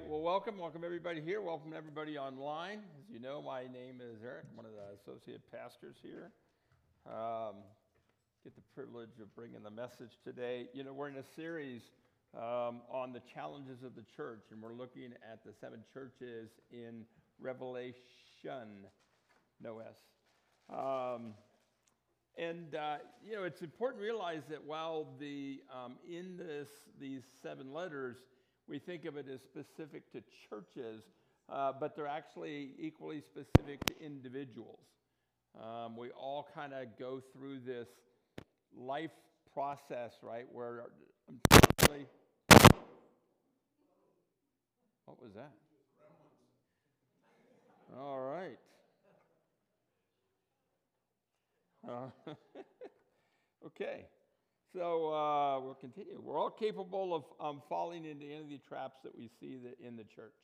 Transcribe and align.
right. 0.00 0.08
Well, 0.08 0.20
welcome. 0.20 0.58
Welcome 0.58 0.82
everybody 0.84 1.20
here. 1.20 1.40
Welcome 1.40 1.72
everybody 1.76 2.16
online. 2.16 2.78
As 2.98 3.10
you 3.12 3.20
know, 3.20 3.42
my 3.42 3.62
name 3.62 4.00
is 4.00 4.22
Eric. 4.24 4.44
One 4.54 4.64
of 4.64 4.72
the 4.72 4.94
associate 4.94 5.42
pastors 5.52 5.96
here. 6.02 6.30
Um, 7.06 7.56
get 8.42 8.54
the 8.54 8.62
privilege 8.74 9.18
of 9.20 9.34
bringing 9.34 9.62
the 9.62 9.70
message 9.70 10.12
today. 10.24 10.68
You 10.72 10.84
know, 10.84 10.92
we're 10.92 11.08
in 11.08 11.16
a 11.16 11.24
series 11.36 11.82
um, 12.34 12.80
on 12.90 13.12
the 13.12 13.20
challenges 13.34 13.82
of 13.82 13.94
the 13.94 14.04
church, 14.16 14.44
and 14.50 14.62
we're 14.62 14.74
looking 14.74 15.12
at 15.30 15.44
the 15.44 15.52
seven 15.60 15.80
churches 15.92 16.50
in 16.70 17.04
Revelation, 17.38 18.86
no 19.60 19.80
S. 19.80 19.98
Um, 20.70 21.34
and 22.38 22.74
uh, 22.74 22.98
you 23.26 23.34
know, 23.36 23.44
it's 23.44 23.60
important 23.60 24.00
to 24.00 24.04
realize 24.04 24.42
that 24.48 24.64
while 24.64 25.08
the 25.18 25.60
um, 25.70 25.96
in 26.08 26.36
this 26.38 26.68
these 26.98 27.22
seven 27.42 27.72
letters 27.72 28.16
we 28.70 28.78
think 28.78 29.04
of 29.04 29.16
it 29.16 29.26
as 29.28 29.40
specific 29.42 30.10
to 30.12 30.22
churches, 30.48 31.02
uh, 31.48 31.72
but 31.78 31.96
they're 31.96 32.06
actually 32.06 32.70
equally 32.78 33.20
specific 33.20 33.84
to 33.86 34.00
individuals. 34.00 34.78
Um, 35.60 35.96
we 35.96 36.10
all 36.10 36.46
kind 36.54 36.72
of 36.72 36.96
go 36.96 37.20
through 37.32 37.60
this 37.66 37.88
life 38.72 39.10
process, 39.52 40.12
right? 40.22 40.46
Where 40.52 40.84
unfortunately, 41.28 42.06
what 45.06 45.20
was 45.20 45.32
that? 45.34 45.50
All 47.98 48.20
right. 48.20 48.58
Uh, 51.88 52.10
okay. 53.66 54.04
So 54.72 55.12
uh, 55.12 55.60
we'll 55.60 55.74
continue. 55.74 56.20
We're 56.22 56.38
all 56.38 56.50
capable 56.50 57.14
of 57.14 57.24
um, 57.40 57.62
falling 57.68 58.04
into 58.04 58.24
any 58.24 58.36
of 58.36 58.48
the 58.48 58.58
traps 58.58 59.00
that 59.02 59.16
we 59.16 59.28
see 59.40 59.58
in 59.84 59.96
the 59.96 60.04
church, 60.04 60.36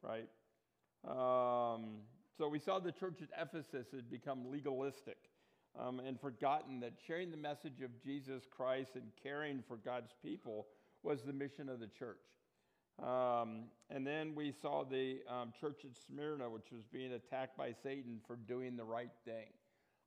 right? 0.00 0.28
Um, 1.04 2.02
so 2.36 2.48
we 2.48 2.60
saw 2.60 2.78
the 2.78 2.92
church 2.92 3.18
at 3.20 3.28
Ephesus 3.40 3.88
had 3.92 4.08
become 4.08 4.48
legalistic 4.48 5.16
um, 5.76 5.98
and 5.98 6.20
forgotten 6.20 6.78
that 6.80 6.92
sharing 7.04 7.32
the 7.32 7.36
message 7.36 7.82
of 7.82 7.90
Jesus 8.00 8.44
Christ 8.48 8.90
and 8.94 9.04
caring 9.20 9.64
for 9.66 9.76
God's 9.76 10.12
people 10.22 10.68
was 11.02 11.22
the 11.22 11.32
mission 11.32 11.68
of 11.68 11.80
the 11.80 11.88
church. 11.88 12.22
Um, 13.02 13.64
and 13.90 14.06
then 14.06 14.34
we 14.36 14.52
saw 14.52 14.84
the 14.84 15.18
um, 15.28 15.52
church 15.60 15.80
at 15.84 15.96
Smyrna, 16.06 16.48
which 16.48 16.70
was 16.72 16.84
being 16.92 17.12
attacked 17.12 17.56
by 17.56 17.72
Satan 17.82 18.20
for 18.24 18.36
doing 18.36 18.76
the 18.76 18.84
right 18.84 19.10
thing. 19.24 19.46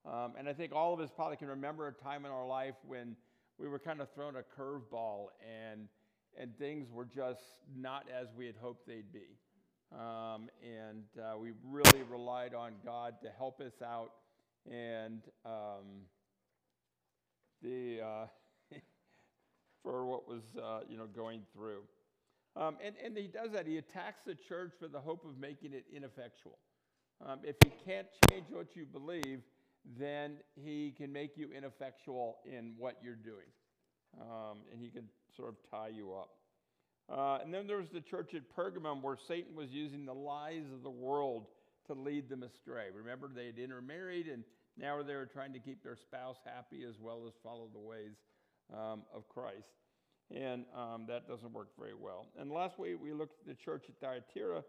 Um, 0.05 0.33
and 0.37 0.47
I 0.47 0.53
think 0.53 0.73
all 0.73 0.93
of 0.93 0.99
us 0.99 1.09
probably 1.13 1.37
can 1.37 1.47
remember 1.47 1.87
a 1.87 1.93
time 1.93 2.25
in 2.25 2.31
our 2.31 2.45
life 2.45 2.75
when 2.85 3.15
we 3.61 3.67
were 3.67 3.79
kind 3.79 4.01
of 4.01 4.11
thrown 4.11 4.35
a 4.37 4.43
curveball 4.59 5.27
and 5.47 5.87
and 6.37 6.57
things 6.57 6.89
were 6.91 7.05
just 7.05 7.41
not 7.75 8.07
as 8.09 8.27
we 8.35 8.45
had 8.45 8.55
hoped 8.55 8.87
they'd 8.87 9.11
be. 9.11 9.37
Um, 9.91 10.49
and 10.63 11.03
uh, 11.21 11.37
we 11.37 11.51
really 11.69 12.03
relied 12.03 12.53
on 12.53 12.75
God 12.85 13.15
to 13.21 13.29
help 13.29 13.59
us 13.59 13.81
out 13.85 14.13
and 14.65 15.21
um, 15.45 16.05
the 17.61 17.99
uh, 18.01 18.27
for 19.83 20.05
what 20.05 20.27
was 20.27 20.43
uh, 20.55 20.81
you 20.89 20.97
know 20.97 21.07
going 21.07 21.41
through. 21.53 21.81
Um, 22.55 22.77
and, 22.83 22.95
and 23.03 23.15
he 23.15 23.27
does 23.27 23.51
that. 23.51 23.67
He 23.67 23.77
attacks 23.77 24.21
the 24.25 24.35
church 24.35 24.71
for 24.79 24.87
the 24.87 24.99
hope 24.99 25.23
of 25.25 25.37
making 25.37 25.73
it 25.73 25.85
ineffectual. 25.93 26.57
Um, 27.25 27.39
if 27.43 27.57
you 27.63 27.71
can't 27.85 28.07
change 28.29 28.45
what 28.49 28.75
you 28.75 28.85
believe, 28.85 29.41
then 29.99 30.37
he 30.55 30.93
can 30.95 31.11
make 31.11 31.37
you 31.37 31.49
ineffectual 31.55 32.37
in 32.45 32.73
what 32.77 32.97
you're 33.03 33.15
doing. 33.15 33.49
Um, 34.19 34.59
and 34.71 34.81
he 34.81 34.89
can 34.89 35.05
sort 35.35 35.49
of 35.49 35.55
tie 35.69 35.89
you 35.89 36.13
up. 36.13 36.29
Uh, 37.09 37.39
and 37.43 37.53
then 37.53 37.67
there 37.67 37.77
was 37.77 37.89
the 37.93 38.01
church 38.01 38.33
at 38.35 38.43
Pergamum 38.55 39.01
where 39.01 39.17
Satan 39.27 39.55
was 39.55 39.69
using 39.71 40.05
the 40.05 40.13
lies 40.13 40.63
of 40.73 40.83
the 40.83 40.89
world 40.89 41.47
to 41.87 41.93
lead 41.93 42.29
them 42.29 42.43
astray. 42.43 42.85
Remember, 42.93 43.29
they 43.33 43.47
had 43.47 43.57
intermarried 43.57 44.27
and 44.27 44.43
now 44.77 45.01
they 45.03 45.15
were 45.15 45.25
trying 45.25 45.53
to 45.53 45.59
keep 45.59 45.83
their 45.83 45.97
spouse 45.97 46.37
happy 46.45 46.83
as 46.87 46.95
well 46.99 47.23
as 47.27 47.33
follow 47.43 47.69
the 47.73 47.79
ways 47.79 48.15
um, 48.73 49.01
of 49.13 49.27
Christ. 49.27 49.67
And 50.33 50.65
um, 50.75 51.05
that 51.09 51.27
doesn't 51.27 51.51
work 51.51 51.69
very 51.77 51.95
well. 51.99 52.27
And 52.39 52.51
last 52.51 52.79
week 52.79 52.95
we 53.01 53.11
looked 53.11 53.41
at 53.41 53.47
the 53.47 53.55
church 53.55 53.85
at 53.89 53.99
Thyatira 53.99 54.63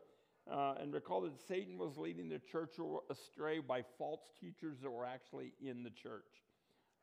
uh, 0.50 0.75
and 0.80 0.92
recall 0.92 1.20
that 1.22 1.38
Satan 1.47 1.78
was 1.78 1.97
leading 1.97 2.28
the 2.28 2.38
church 2.38 2.75
astray 3.10 3.60
by 3.60 3.82
false 3.98 4.22
teachers 4.41 4.78
that 4.82 4.91
were 4.91 5.04
actually 5.04 5.53
in 5.64 5.82
the 5.82 5.91
church, 5.91 6.42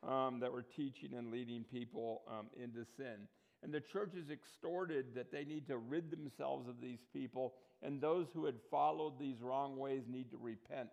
um, 0.08 0.40
that 0.40 0.52
were 0.52 0.64
teaching 0.64 1.14
and 1.14 1.32
leading 1.32 1.64
people 1.64 2.22
um, 2.28 2.48
into 2.62 2.86
sin. 2.98 3.28
And 3.64 3.74
the 3.74 3.82
church 3.82 4.14
is 4.16 4.30
extorted 4.30 5.16
that 5.16 5.32
they 5.32 5.44
need 5.44 5.68
to 5.68 5.78
rid 5.78 6.12
themselves 6.12 6.68
of 6.68 6.82
these 6.82 7.06
people, 7.14 7.56
and 7.82 8.02
those 8.02 8.28
who 8.34 8.46
had 8.46 8.56
followed 8.72 9.20
these 9.20 9.42
wrong 9.42 9.78
ways 9.78 10.04
need 10.08 10.32
to 10.32 10.38
repent, 10.38 10.90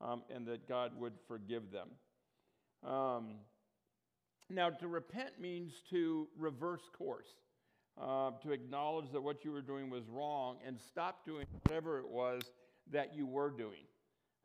um, 0.00 0.22
and 0.34 0.46
that 0.46 0.68
God 0.68 0.92
would 0.98 1.14
forgive 1.26 1.70
them. 1.70 1.88
Um, 2.84 3.36
now, 4.50 4.70
to 4.70 4.88
repent 4.88 5.40
means 5.40 5.82
to 5.90 6.28
reverse 6.36 6.88
course 6.96 7.28
uh, 8.00 8.30
to 8.42 8.52
acknowledge 8.52 9.10
that 9.12 9.20
what 9.20 9.44
you 9.44 9.52
were 9.52 9.62
doing 9.62 9.90
was 9.90 10.04
wrong 10.08 10.58
and 10.66 10.78
stop 10.80 11.24
doing 11.24 11.46
whatever 11.64 11.98
it 11.98 12.08
was 12.08 12.42
that 12.92 13.14
you 13.14 13.26
were 13.26 13.50
doing. 13.50 13.84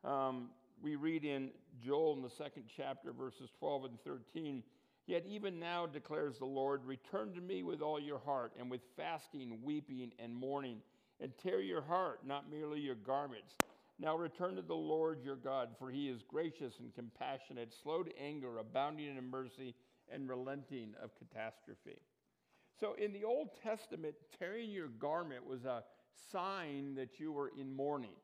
Um, 0.04 0.50
we 0.82 0.96
read 0.96 1.24
in 1.24 1.52
Joel 1.82 2.14
in 2.14 2.22
the 2.22 2.30
second 2.30 2.64
chapter, 2.76 3.14
verses 3.14 3.50
12 3.60 3.86
and 3.86 4.02
13. 4.04 4.64
Yet 5.06 5.26
even 5.28 5.60
now 5.60 5.86
declares 5.86 6.38
the 6.38 6.46
Lord, 6.46 6.86
return 6.86 7.34
to 7.34 7.42
me 7.42 7.64
with 7.64 7.82
all 7.82 8.00
your 8.00 8.20
heart, 8.20 8.54
and 8.58 8.72
with 8.72 8.82
fasting, 8.96 9.60
weeping, 9.64 10.12
and 10.18 10.34
mourning, 10.34 10.80
and 11.20 11.32
tear 11.38 11.60
your 11.60 11.82
heart, 11.82 12.26
not 12.26 12.50
merely 12.50 12.80
your 12.80 12.96
garments. 12.96 13.54
Now 14.00 14.18
return 14.18 14.56
to 14.56 14.62
the 14.62 14.74
Lord 14.74 15.24
your 15.24 15.36
God, 15.36 15.70
for 15.78 15.92
he 15.92 16.10
is 16.10 16.24
gracious 16.28 16.80
and 16.80 16.94
compassionate, 16.96 17.74
slow 17.84 18.04
to 18.04 18.20
anger, 18.20 18.58
abounding 18.58 19.18
in 19.18 19.30
mercy, 19.30 19.76
and 20.12 20.28
relenting 20.28 20.94
of 21.02 21.12
catastrophe. 21.18 22.00
So 22.80 22.94
in 22.94 23.14
the 23.14 23.24
Old 23.24 23.50
Testament, 23.62 24.16
tearing 24.38 24.72
your 24.72 24.88
garment 24.88 25.46
was 25.46 25.66
a 25.66 25.84
sign 26.32 26.96
that 26.96 27.20
you 27.20 27.32
were 27.32 27.52
in 27.60 27.76
mourning. 27.76 28.16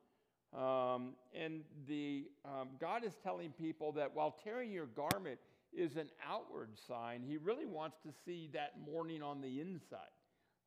Um, 0.57 1.13
and 1.35 1.61
the, 1.87 2.25
um, 2.43 2.69
God 2.79 3.03
is 3.03 3.13
telling 3.23 3.51
people 3.51 3.91
that 3.93 4.15
while 4.15 4.35
tearing 4.43 4.71
your 4.71 4.87
garment 4.87 5.39
is 5.71 5.95
an 5.95 6.09
outward 6.27 6.69
sign, 6.87 7.21
He 7.21 7.37
really 7.37 7.67
wants 7.67 7.97
to 8.03 8.09
see 8.25 8.49
that 8.53 8.73
mourning 8.83 9.21
on 9.21 9.41
the 9.41 9.61
inside. 9.61 10.09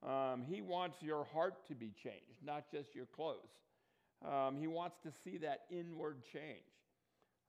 Um, 0.02 0.42
he 0.48 0.62
wants 0.62 1.00
your 1.00 1.24
heart 1.24 1.66
to 1.68 1.74
be 1.74 1.92
changed, 2.02 2.44
not 2.44 2.70
just 2.70 2.94
your 2.94 3.06
clothes. 3.06 3.52
Um, 4.26 4.56
he 4.58 4.66
wants 4.66 4.96
to 5.04 5.12
see 5.24 5.38
that 5.38 5.62
inward 5.70 6.22
change. 6.32 6.64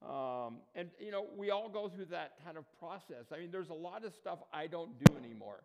Um, 0.07 0.57
and, 0.75 0.89
you 0.99 1.11
know, 1.11 1.25
we 1.35 1.49
all 1.49 1.69
go 1.69 1.87
through 1.87 2.05
that 2.05 2.33
kind 2.43 2.57
of 2.57 2.65
process. 2.77 3.31
I 3.31 3.39
mean, 3.39 3.51
there's 3.51 3.69
a 3.69 3.73
lot 3.73 4.03
of 4.03 4.13
stuff 4.13 4.39
I 4.51 4.67
don't 4.67 4.91
do 5.03 5.17
anymore 5.17 5.63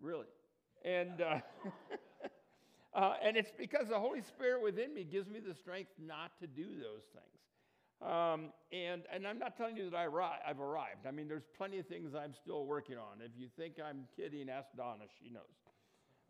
really. 0.00 0.26
And, 0.84 1.20
uh, 1.20 1.40
uh, 2.94 3.14
and 3.22 3.36
it's 3.36 3.52
because 3.56 3.88
the 3.88 3.98
Holy 3.98 4.22
Spirit 4.22 4.62
within 4.62 4.94
me 4.94 5.04
gives 5.04 5.28
me 5.28 5.40
the 5.40 5.54
strength 5.54 5.90
not 5.98 6.32
to 6.40 6.46
do 6.46 6.64
those 6.64 7.02
things. 7.12 7.38
Um, 8.00 8.52
and, 8.72 9.02
and 9.12 9.26
I'm 9.26 9.38
not 9.38 9.56
telling 9.56 9.76
you 9.76 9.90
that 9.90 9.96
I 9.96 10.06
arri- 10.06 10.38
I've 10.46 10.60
arrived. 10.60 11.06
I 11.06 11.10
mean, 11.10 11.26
there's 11.26 11.48
plenty 11.56 11.78
of 11.78 11.86
things 11.86 12.14
I'm 12.14 12.34
still 12.34 12.64
working 12.64 12.96
on. 12.96 13.20
If 13.20 13.32
you 13.36 13.48
think 13.56 13.74
I'm 13.84 14.06
kidding, 14.16 14.48
ask 14.48 14.68
Donna, 14.76 15.04
she 15.20 15.30
knows. 15.30 15.42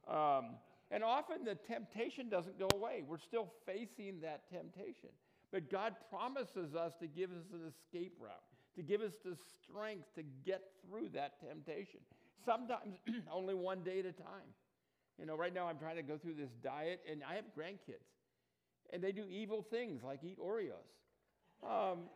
Um, 0.09 0.57
and 0.91 1.05
often 1.05 1.45
the 1.45 1.55
temptation 1.55 2.31
doesn't 2.31 2.59
go 2.59 2.69
away. 2.75 3.03
We're 3.07 3.19
still 3.19 3.53
facing 3.67 4.21
that 4.23 4.51
temptation. 4.51 5.11
But 5.53 5.71
God 5.71 5.95
promises 6.11 6.75
us 6.75 6.95
to 7.01 7.07
give 7.07 7.31
us 7.31 7.45
an 7.53 7.61
escape 7.69 8.17
route, 8.19 8.33
to 8.77 8.83
give 8.83 9.03
us 9.03 9.13
the 9.23 9.37
strength 9.63 10.07
to 10.15 10.23
get 10.47 10.63
through 10.87 11.11
that 11.11 11.39
temptation 11.47 12.01
sometimes 12.49 12.97
only 13.33 13.55
one 13.55 13.83
day 13.83 14.01
at 14.01 14.07
a 14.07 14.13
time. 14.13 14.49
You 15.19 15.27
know, 15.27 15.37
right 15.37 15.53
now 15.53 15.67
I'm 15.67 15.79
trying 15.79 15.97
to 15.97 16.03
go 16.03 16.17
through 16.17 16.35
this 16.35 16.51
diet, 16.63 17.01
and 17.11 17.23
I 17.29 17.35
have 17.35 17.45
grandkids, 17.57 18.09
and 18.93 19.03
they 19.03 19.13
do 19.13 19.25
evil 19.29 19.63
things 19.69 20.03
like 20.03 20.21
eat 20.25 20.39
Oreos. 20.39 20.89
Um, 21.63 22.09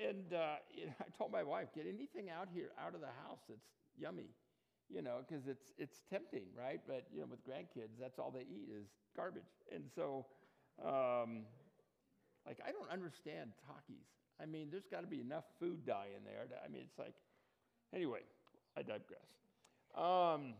and 0.00 0.32
uh, 0.32 0.56
you 0.74 0.86
know, 0.86 0.94
I 1.00 1.04
told 1.16 1.30
my 1.30 1.42
wife, 1.42 1.68
get 1.74 1.86
anything 1.86 2.30
out 2.30 2.48
here, 2.52 2.70
out 2.82 2.94
of 2.94 3.00
the 3.00 3.14
house 3.28 3.40
that's 3.48 3.68
yummy, 3.96 4.30
you 4.88 5.02
know, 5.02 5.18
because 5.26 5.46
it's 5.46 5.72
it's 5.78 6.02
tempting, 6.10 6.46
right? 6.58 6.80
But 6.86 7.06
you 7.14 7.20
know, 7.20 7.26
with 7.30 7.46
grandkids, 7.46 8.00
that's 8.00 8.18
all 8.18 8.30
they 8.30 8.48
eat 8.48 8.68
is 8.72 8.88
garbage. 9.14 9.52
And 9.72 9.84
so, 9.94 10.26
um, 10.82 11.44
like, 12.46 12.58
I 12.66 12.72
don't 12.72 12.90
understand 12.90 13.50
Takis. 13.68 14.08
I 14.42 14.46
mean, 14.46 14.68
there's 14.70 14.88
got 14.90 15.02
to 15.02 15.06
be 15.06 15.20
enough 15.20 15.44
food 15.60 15.86
dye 15.86 16.08
in 16.16 16.24
there. 16.24 16.46
To, 16.48 16.56
I 16.64 16.68
mean, 16.68 16.82
it's 16.88 16.98
like, 16.98 17.14
anyway, 17.94 18.20
I 18.76 18.80
digress. 18.80 19.41
Um, 19.94 20.54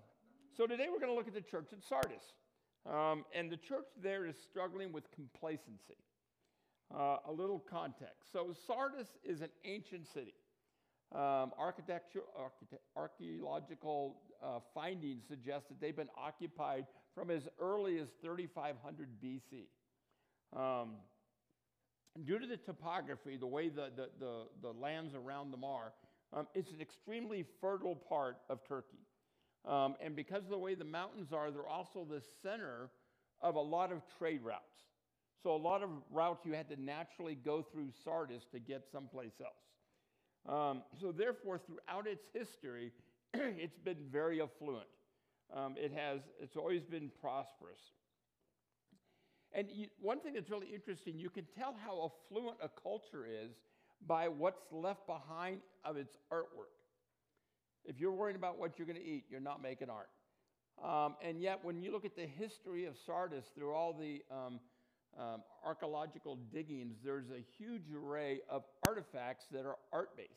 so 0.56 0.66
today 0.66 0.88
we're 0.90 0.98
going 0.98 1.10
to 1.10 1.14
look 1.14 1.28
at 1.28 1.34
the 1.34 1.40
church 1.40 1.68
at 1.72 1.82
Sardis. 1.82 2.34
Um, 2.84 3.24
and 3.34 3.50
the 3.50 3.56
church 3.56 3.86
there 4.02 4.26
is 4.26 4.36
struggling 4.50 4.92
with 4.92 5.10
complacency. 5.12 5.96
Uh, 6.94 7.16
a 7.26 7.32
little 7.32 7.58
context. 7.58 8.30
So, 8.32 8.54
Sardis 8.66 9.06
is 9.24 9.40
an 9.40 9.48
ancient 9.64 10.06
city. 10.06 10.34
Um, 11.14 11.52
archaeological 12.96 14.16
uh, 14.42 14.58
findings 14.74 15.22
suggest 15.26 15.68
that 15.68 15.80
they've 15.80 15.96
been 15.96 16.10
occupied 16.18 16.86
from 17.14 17.30
as 17.30 17.48
early 17.58 17.98
as 17.98 18.08
3500 18.22 19.08
BC. 19.24 19.68
Um, 20.54 20.96
due 22.24 22.38
to 22.38 22.46
the 22.46 22.58
topography, 22.58 23.38
the 23.38 23.46
way 23.46 23.70
the, 23.70 23.90
the, 23.96 24.10
the, 24.18 24.44
the 24.60 24.72
lands 24.72 25.14
around 25.14 25.50
them 25.50 25.64
are, 25.64 25.94
um, 26.34 26.46
it's 26.54 26.72
an 26.72 26.80
extremely 26.80 27.46
fertile 27.60 27.96
part 27.96 28.36
of 28.50 28.66
Turkey. 28.66 28.98
Um, 29.64 29.94
and 30.04 30.16
because 30.16 30.44
of 30.44 30.50
the 30.50 30.58
way 30.58 30.74
the 30.74 30.84
mountains 30.84 31.32
are, 31.32 31.50
they're 31.50 31.66
also 31.66 32.04
the 32.08 32.22
center 32.42 32.90
of 33.40 33.54
a 33.54 33.60
lot 33.60 33.92
of 33.92 34.02
trade 34.18 34.42
routes. 34.42 34.62
So, 35.42 35.54
a 35.54 35.56
lot 35.56 35.82
of 35.82 35.90
routes 36.10 36.44
you 36.44 36.52
had 36.52 36.68
to 36.70 36.80
naturally 36.80 37.34
go 37.34 37.62
through 37.62 37.88
Sardis 38.04 38.44
to 38.52 38.60
get 38.60 38.84
someplace 38.90 39.40
else. 39.40 39.52
Um, 40.48 40.82
so, 41.00 41.10
therefore, 41.12 41.58
throughout 41.58 42.06
its 42.06 42.24
history, 42.32 42.92
it's 43.34 43.78
been 43.78 43.98
very 44.10 44.40
affluent. 44.40 44.86
Um, 45.54 45.74
it 45.76 45.92
has, 45.92 46.20
it's 46.40 46.56
always 46.56 46.82
been 46.82 47.10
prosperous. 47.20 47.80
And 49.52 49.68
you, 49.70 49.88
one 50.00 50.20
thing 50.20 50.34
that's 50.34 50.48
really 50.48 50.72
interesting, 50.72 51.18
you 51.18 51.28
can 51.28 51.46
tell 51.58 51.76
how 51.84 52.10
affluent 52.10 52.56
a 52.62 52.70
culture 52.82 53.26
is 53.26 53.50
by 54.06 54.28
what's 54.28 54.62
left 54.70 55.06
behind 55.06 55.58
of 55.84 55.96
its 55.96 56.16
artwork. 56.32 56.81
If 57.84 57.98
you're 57.98 58.12
worrying 58.12 58.36
about 58.36 58.58
what 58.58 58.78
you're 58.78 58.86
going 58.86 58.98
to 58.98 59.04
eat, 59.04 59.24
you're 59.30 59.40
not 59.40 59.62
making 59.62 59.88
art. 59.90 60.08
Um, 60.82 61.16
and 61.22 61.40
yet, 61.40 61.60
when 61.62 61.82
you 61.82 61.92
look 61.92 62.04
at 62.04 62.16
the 62.16 62.26
history 62.26 62.86
of 62.86 62.94
Sardis 63.06 63.44
through 63.54 63.74
all 63.74 63.92
the 63.92 64.22
um, 64.30 64.60
um, 65.18 65.42
archaeological 65.64 66.38
diggings, 66.52 66.96
there's 67.04 67.30
a 67.30 67.44
huge 67.58 67.92
array 67.94 68.40
of 68.48 68.64
artifacts 68.86 69.44
that 69.52 69.66
are 69.66 69.76
art 69.92 70.16
based, 70.16 70.30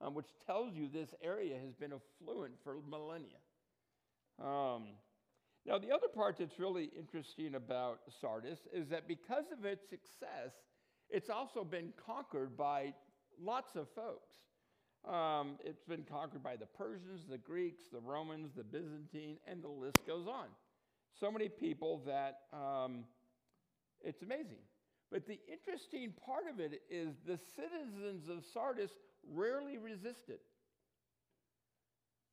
um, 0.00 0.14
which 0.14 0.28
tells 0.46 0.74
you 0.74 0.88
this 0.88 1.14
area 1.22 1.56
has 1.64 1.74
been 1.74 1.92
affluent 1.92 2.54
for 2.64 2.76
millennia. 2.88 3.38
Um, 4.42 4.88
now, 5.66 5.78
the 5.78 5.92
other 5.92 6.08
part 6.12 6.36
that's 6.38 6.58
really 6.58 6.90
interesting 6.96 7.54
about 7.54 8.00
Sardis 8.20 8.58
is 8.72 8.88
that 8.88 9.06
because 9.06 9.44
of 9.52 9.64
its 9.64 9.88
success, 9.88 10.52
it's 11.10 11.30
also 11.30 11.64
been 11.64 11.92
conquered 12.06 12.56
by 12.56 12.94
lots 13.40 13.76
of 13.76 13.86
folks. 13.94 14.32
Um, 15.04 15.58
it's 15.64 15.84
been 15.84 16.04
conquered 16.04 16.42
by 16.42 16.56
the 16.56 16.66
Persians, 16.66 17.26
the 17.28 17.38
Greeks, 17.38 17.84
the 17.92 18.00
Romans, 18.00 18.50
the 18.56 18.64
Byzantine, 18.64 19.38
and 19.46 19.62
the 19.62 19.68
list 19.68 19.98
goes 20.06 20.26
on. 20.26 20.46
So 21.18 21.30
many 21.30 21.48
people 21.48 22.02
that 22.06 22.42
um, 22.52 23.04
it's 24.02 24.22
amazing. 24.22 24.58
But 25.10 25.26
the 25.26 25.38
interesting 25.50 26.12
part 26.24 26.44
of 26.52 26.60
it 26.60 26.82
is 26.90 27.14
the 27.26 27.38
citizens 27.56 28.28
of 28.28 28.44
Sardis 28.52 28.90
rarely 29.26 29.78
resisted. 29.78 30.40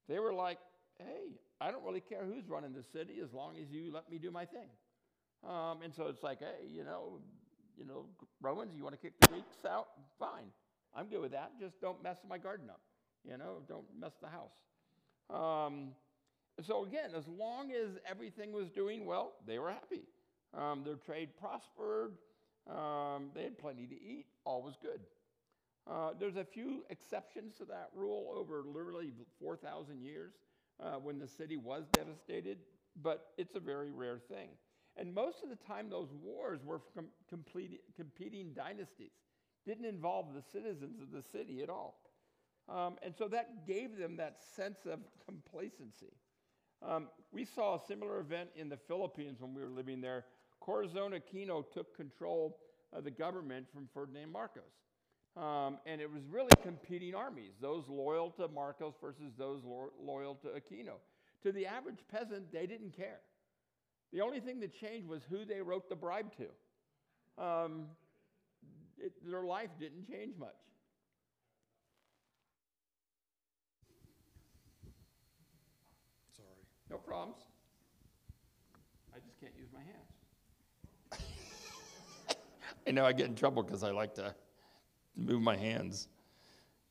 They 0.07 0.19
were 0.19 0.33
like, 0.33 0.59
hey, 0.99 1.39
I 1.61 1.71
don't 1.71 1.85
really 1.85 2.01
care 2.01 2.25
who's 2.25 2.47
running 2.47 2.73
the 2.73 2.83
city 2.83 3.19
as 3.23 3.33
long 3.33 3.57
as 3.57 3.71
you 3.71 3.91
let 3.91 4.09
me 4.09 4.17
do 4.17 4.29
my 4.29 4.45
thing. 4.45 4.67
Um, 5.47 5.81
and 5.83 5.93
so 5.93 6.07
it's 6.07 6.23
like, 6.23 6.39
hey, 6.39 6.67
you 6.67 6.83
know, 6.83 7.19
you 7.77 7.85
know, 7.85 8.05
Romans, 8.41 8.73
you 8.75 8.83
want 8.83 8.95
to 8.95 9.01
kick 9.01 9.13
the 9.19 9.27
Greeks 9.27 9.65
out? 9.67 9.87
Fine. 10.19 10.51
I'm 10.95 11.09
good 11.09 11.21
with 11.21 11.31
that. 11.31 11.59
Just 11.59 11.81
don't 11.81 12.01
mess 12.01 12.19
my 12.27 12.37
garden 12.37 12.69
up. 12.69 12.81
You 13.23 13.37
know, 13.37 13.61
don't 13.67 13.93
mess 13.99 14.13
the 14.21 14.29
house. 14.29 14.53
Um, 15.29 15.95
so 16.61 16.85
again, 16.85 17.13
as 17.13 17.27
long 17.27 17.71
as 17.71 17.97
everything 18.05 18.53
was 18.53 18.69
doing 18.69 19.05
well, 19.05 19.33
they 19.45 19.59
were 19.59 19.71
happy. 19.71 20.07
Um, 20.53 20.83
their 20.83 20.95
trade 20.95 21.35
prospered. 21.35 22.17
Um, 22.65 23.31
they 23.33 23.43
had 23.43 23.57
plenty 23.57 23.87
to 23.87 23.95
eat. 23.95 24.27
All 24.45 24.63
was 24.63 24.77
good. 24.77 25.01
Uh, 25.85 26.13
there's 26.13 26.37
a 26.37 26.45
few 26.45 26.85
exceptions 26.89 27.57
to 27.57 27.65
that 27.65 27.91
rule 27.93 28.33
over 28.35 28.63
literally 28.63 29.13
4,000 29.39 30.01
years 30.01 30.33
uh, 30.79 30.97
when 30.97 31.19
the 31.19 31.27
city 31.27 31.57
was 31.57 31.89
devastated, 31.89 32.65
but 32.95 33.33
it's 33.37 33.55
a 33.55 33.59
very 33.59 33.91
rare 33.91 34.17
thing. 34.19 34.49
And 34.95 35.13
most 35.13 35.43
of 35.43 35.49
the 35.49 35.55
time, 35.55 35.89
those 35.89 36.11
wars 36.11 36.63
were 36.63 36.79
com- 36.79 37.11
competing 37.27 38.53
dynasties, 38.53 39.11
didn't 39.65 39.85
involve 39.85 40.33
the 40.33 40.41
citizens 40.41 41.01
of 41.01 41.11
the 41.11 41.23
city 41.31 41.61
at 41.61 41.69
all. 41.69 41.99
Um, 42.67 42.95
and 43.03 43.13
so 43.15 43.27
that 43.27 43.67
gave 43.67 43.97
them 43.97 44.17
that 44.17 44.37
sense 44.55 44.79
of 44.85 44.99
complacency. 45.25 46.13
Um, 46.81 47.09
we 47.31 47.45
saw 47.45 47.75
a 47.75 47.79
similar 47.87 48.19
event 48.19 48.49
in 48.55 48.69
the 48.69 48.77
Philippines 48.77 49.39
when 49.39 49.53
we 49.53 49.61
were 49.61 49.69
living 49.69 50.01
there. 50.01 50.25
Corazon 50.59 51.13
Aquino 51.13 51.63
took 51.71 51.95
control 51.95 52.59
of 52.91 53.03
the 53.03 53.11
government 53.11 53.67
from 53.73 53.87
Ferdinand 53.93 54.31
Marcos. 54.31 54.63
Um, 55.37 55.79
and 55.85 55.99
it 55.99 56.11
was 56.11 56.23
really 56.29 56.51
competing 56.63 57.13
armies, 57.13 57.53
those 57.59 57.89
loyal 57.89 58.31
to 58.31 58.47
Marcos 58.47 58.93
versus 59.01 59.33
those 59.37 59.63
lo- 59.65 59.91
loyal 60.01 60.35
to 60.35 60.47
Aquino. 60.47 60.93
To 61.43 61.51
the 61.51 61.65
average 61.65 61.99
peasant, 62.09 62.51
they 62.51 62.65
didn't 62.65 62.95
care. 62.95 63.19
The 64.13 64.21
only 64.21 64.39
thing 64.39 64.61
that 64.61 64.73
changed 64.73 65.07
was 65.07 65.23
who 65.29 65.43
they 65.43 65.61
wrote 65.61 65.89
the 65.89 65.95
bribe 65.95 66.31
to. 66.37 67.43
Um, 67.43 67.87
it, 69.05 69.13
their 69.29 69.43
life 69.43 69.69
didn't 69.79 70.07
change 70.07 70.35
much. 70.37 70.49
Sorry. 76.35 76.47
No 76.89 76.97
problems. 76.97 77.37
I 79.13 79.19
just 79.25 79.39
can't 79.39 79.53
use 79.57 79.69
my 79.71 79.79
hands. 79.79 81.25
I 82.87 82.91
know 82.91 83.05
I 83.05 83.13
get 83.13 83.27
in 83.27 83.35
trouble 83.35 83.63
because 83.63 83.83
I 83.83 83.91
like 83.91 84.15
to 84.15 84.35
move 85.15 85.41
my 85.41 85.55
hands. 85.55 86.07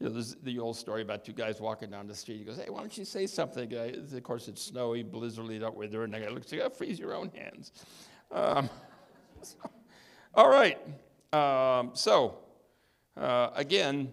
You 0.00 0.06
know, 0.06 0.12
there's 0.12 0.34
the 0.36 0.58
old 0.58 0.76
story 0.76 1.02
about 1.02 1.24
two 1.24 1.32
guys 1.32 1.60
walking 1.60 1.90
down 1.90 2.06
the 2.06 2.14
street. 2.14 2.38
He 2.38 2.44
goes, 2.44 2.56
"Hey, 2.56 2.68
why 2.68 2.80
don't 2.80 2.96
you 2.96 3.04
say 3.04 3.26
something?" 3.26 3.72
of 3.74 4.22
course, 4.22 4.48
it's 4.48 4.62
snowy, 4.62 5.02
blizzardly 5.02 5.62
out 5.62 5.76
weather, 5.76 6.02
and 6.04 6.12
the 6.12 6.20
guy 6.20 6.28
looks, 6.28 6.50
"You 6.52 6.60
got 6.60 6.76
freeze 6.76 6.98
your 6.98 7.14
own 7.14 7.30
hands." 7.34 7.72
Um, 8.32 8.68
so, 9.42 9.56
all 10.34 10.48
right. 10.48 10.78
Um, 11.34 11.90
so, 11.94 12.38
uh, 13.16 13.50
again, 13.56 14.12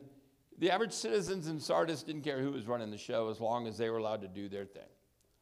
the 0.58 0.72
average 0.72 0.94
citizens 0.94 1.48
in 1.48 1.60
Sardis 1.60 2.02
didn't 2.02 2.24
care 2.24 2.40
who 2.40 2.52
was 2.52 2.68
running 2.68 2.90
the 2.90 2.98
show 2.98 3.30
as 3.30 3.40
long 3.40 3.68
as 3.68 3.78
they 3.78 3.92
were 3.92 3.98
allowed 3.98 4.22
to 4.22 4.28
do 4.28 4.50
their 4.50 4.66
thing. 4.66 4.84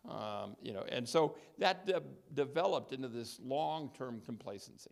Um, 0.10 0.58
you 0.62 0.74
know, 0.74 0.84
and 0.90 1.08
so 1.08 1.36
that 1.58 1.86
de- 1.86 2.02
developed 2.34 2.92
into 2.92 3.08
this 3.08 3.40
long-term 3.42 4.22
complacency. 4.26 4.92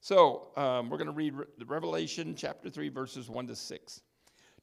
So 0.00 0.48
um, 0.56 0.88
we're 0.88 0.96
going 0.96 1.08
to 1.08 1.12
read 1.12 1.34
Re- 1.34 1.46
Revelation 1.66 2.34
chapter 2.34 2.70
3, 2.70 2.88
verses 2.88 3.28
1 3.28 3.46
to 3.48 3.56
6. 3.56 4.02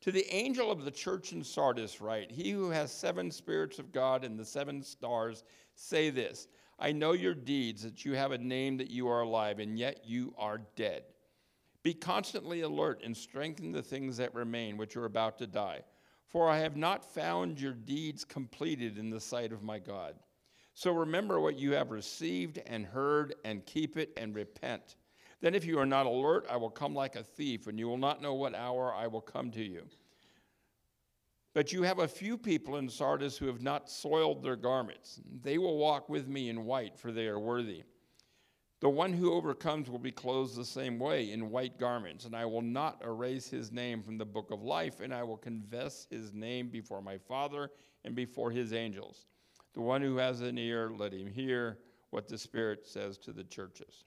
To 0.01 0.11
the 0.11 0.25
angel 0.33 0.71
of 0.71 0.83
the 0.83 0.91
church 0.91 1.31
in 1.31 1.43
Sardis, 1.43 2.01
write 2.01 2.31
He 2.31 2.51
who 2.51 2.69
has 2.69 2.91
seven 2.91 3.29
spirits 3.29 3.77
of 3.77 3.91
God 3.91 4.23
and 4.23 4.39
the 4.39 4.45
seven 4.45 4.81
stars, 4.81 5.43
say 5.75 6.09
this 6.09 6.47
I 6.79 6.91
know 6.91 7.11
your 7.11 7.35
deeds, 7.35 7.83
that 7.83 8.03
you 8.03 8.13
have 8.13 8.31
a 8.31 8.37
name 8.37 8.77
that 8.77 8.89
you 8.89 9.07
are 9.07 9.21
alive, 9.21 9.59
and 9.59 9.77
yet 9.77 10.01
you 10.05 10.33
are 10.37 10.61
dead. 10.75 11.03
Be 11.85 11.93
constantly 11.93 12.61
alert 12.61 13.03
and 13.03 13.15
strengthen 13.15 13.71
the 13.71 13.83
things 13.83 14.17
that 14.17 14.33
remain, 14.33 14.75
which 14.75 14.97
are 14.97 15.05
about 15.05 15.37
to 15.37 15.45
die. 15.45 15.81
For 16.25 16.49
I 16.49 16.57
have 16.57 16.75
not 16.75 17.05
found 17.05 17.61
your 17.61 17.73
deeds 17.73 18.25
completed 18.25 18.97
in 18.97 19.11
the 19.11 19.19
sight 19.19 19.51
of 19.51 19.61
my 19.61 19.77
God. 19.77 20.15
So 20.73 20.91
remember 20.91 21.39
what 21.39 21.59
you 21.59 21.73
have 21.73 21.91
received 21.91 22.59
and 22.65 22.87
heard, 22.87 23.35
and 23.45 23.63
keep 23.67 23.97
it 23.97 24.09
and 24.17 24.33
repent. 24.33 24.95
Then, 25.41 25.53
if 25.53 25.63
you 25.63 25.77
are 25.77 25.85
not 25.85 26.07
alert, 26.07 26.47
I 26.49 26.57
will 26.57 26.71
come 26.71 26.95
like 26.95 27.15
a 27.15 27.23
thief, 27.23 27.67
and 27.67 27.77
you 27.77 27.87
will 27.87 27.99
not 27.99 28.19
know 28.19 28.33
what 28.33 28.55
hour 28.55 28.91
I 28.91 29.05
will 29.05 29.21
come 29.21 29.51
to 29.51 29.63
you. 29.63 29.83
But 31.53 31.71
you 31.71 31.83
have 31.83 31.99
a 31.99 32.07
few 32.07 32.35
people 32.35 32.77
in 32.77 32.89
Sardis 32.89 33.37
who 33.37 33.45
have 33.45 33.61
not 33.61 33.91
soiled 33.91 34.41
their 34.41 34.55
garments. 34.55 35.21
They 35.43 35.59
will 35.59 35.77
walk 35.77 36.09
with 36.09 36.27
me 36.27 36.49
in 36.49 36.65
white, 36.65 36.97
for 36.97 37.11
they 37.11 37.27
are 37.27 37.39
worthy. 37.39 37.83
The 38.81 38.89
one 38.89 39.13
who 39.13 39.33
overcomes 39.33 39.89
will 39.89 39.99
be 39.99 40.11
clothed 40.11 40.55
the 40.55 40.65
same 40.65 40.99
way 40.99 41.31
in 41.31 41.49
white 41.49 41.79
garments, 41.79 42.25
and 42.25 42.35
I 42.35 42.45
will 42.45 42.61
not 42.61 43.01
erase 43.03 43.49
his 43.49 43.71
name 43.71 44.03
from 44.03 44.17
the 44.17 44.25
book 44.25 44.51
of 44.51 44.61
life, 44.63 44.99
and 44.99 45.13
I 45.13 45.23
will 45.23 45.37
confess 45.37 46.07
his 46.09 46.33
name 46.33 46.69
before 46.69 47.01
my 47.01 47.17
Father 47.17 47.71
and 48.03 48.15
before 48.15 48.51
his 48.51 48.73
angels. 48.73 49.25
The 49.73 49.81
one 49.81 50.01
who 50.01 50.17
has 50.17 50.41
an 50.41 50.57
ear, 50.57 50.91
let 50.95 51.13
him 51.13 51.27
hear 51.27 51.79
what 52.09 52.27
the 52.27 52.37
Spirit 52.37 52.85
says 52.85 53.17
to 53.19 53.31
the 53.31 53.43
churches. 53.45 54.03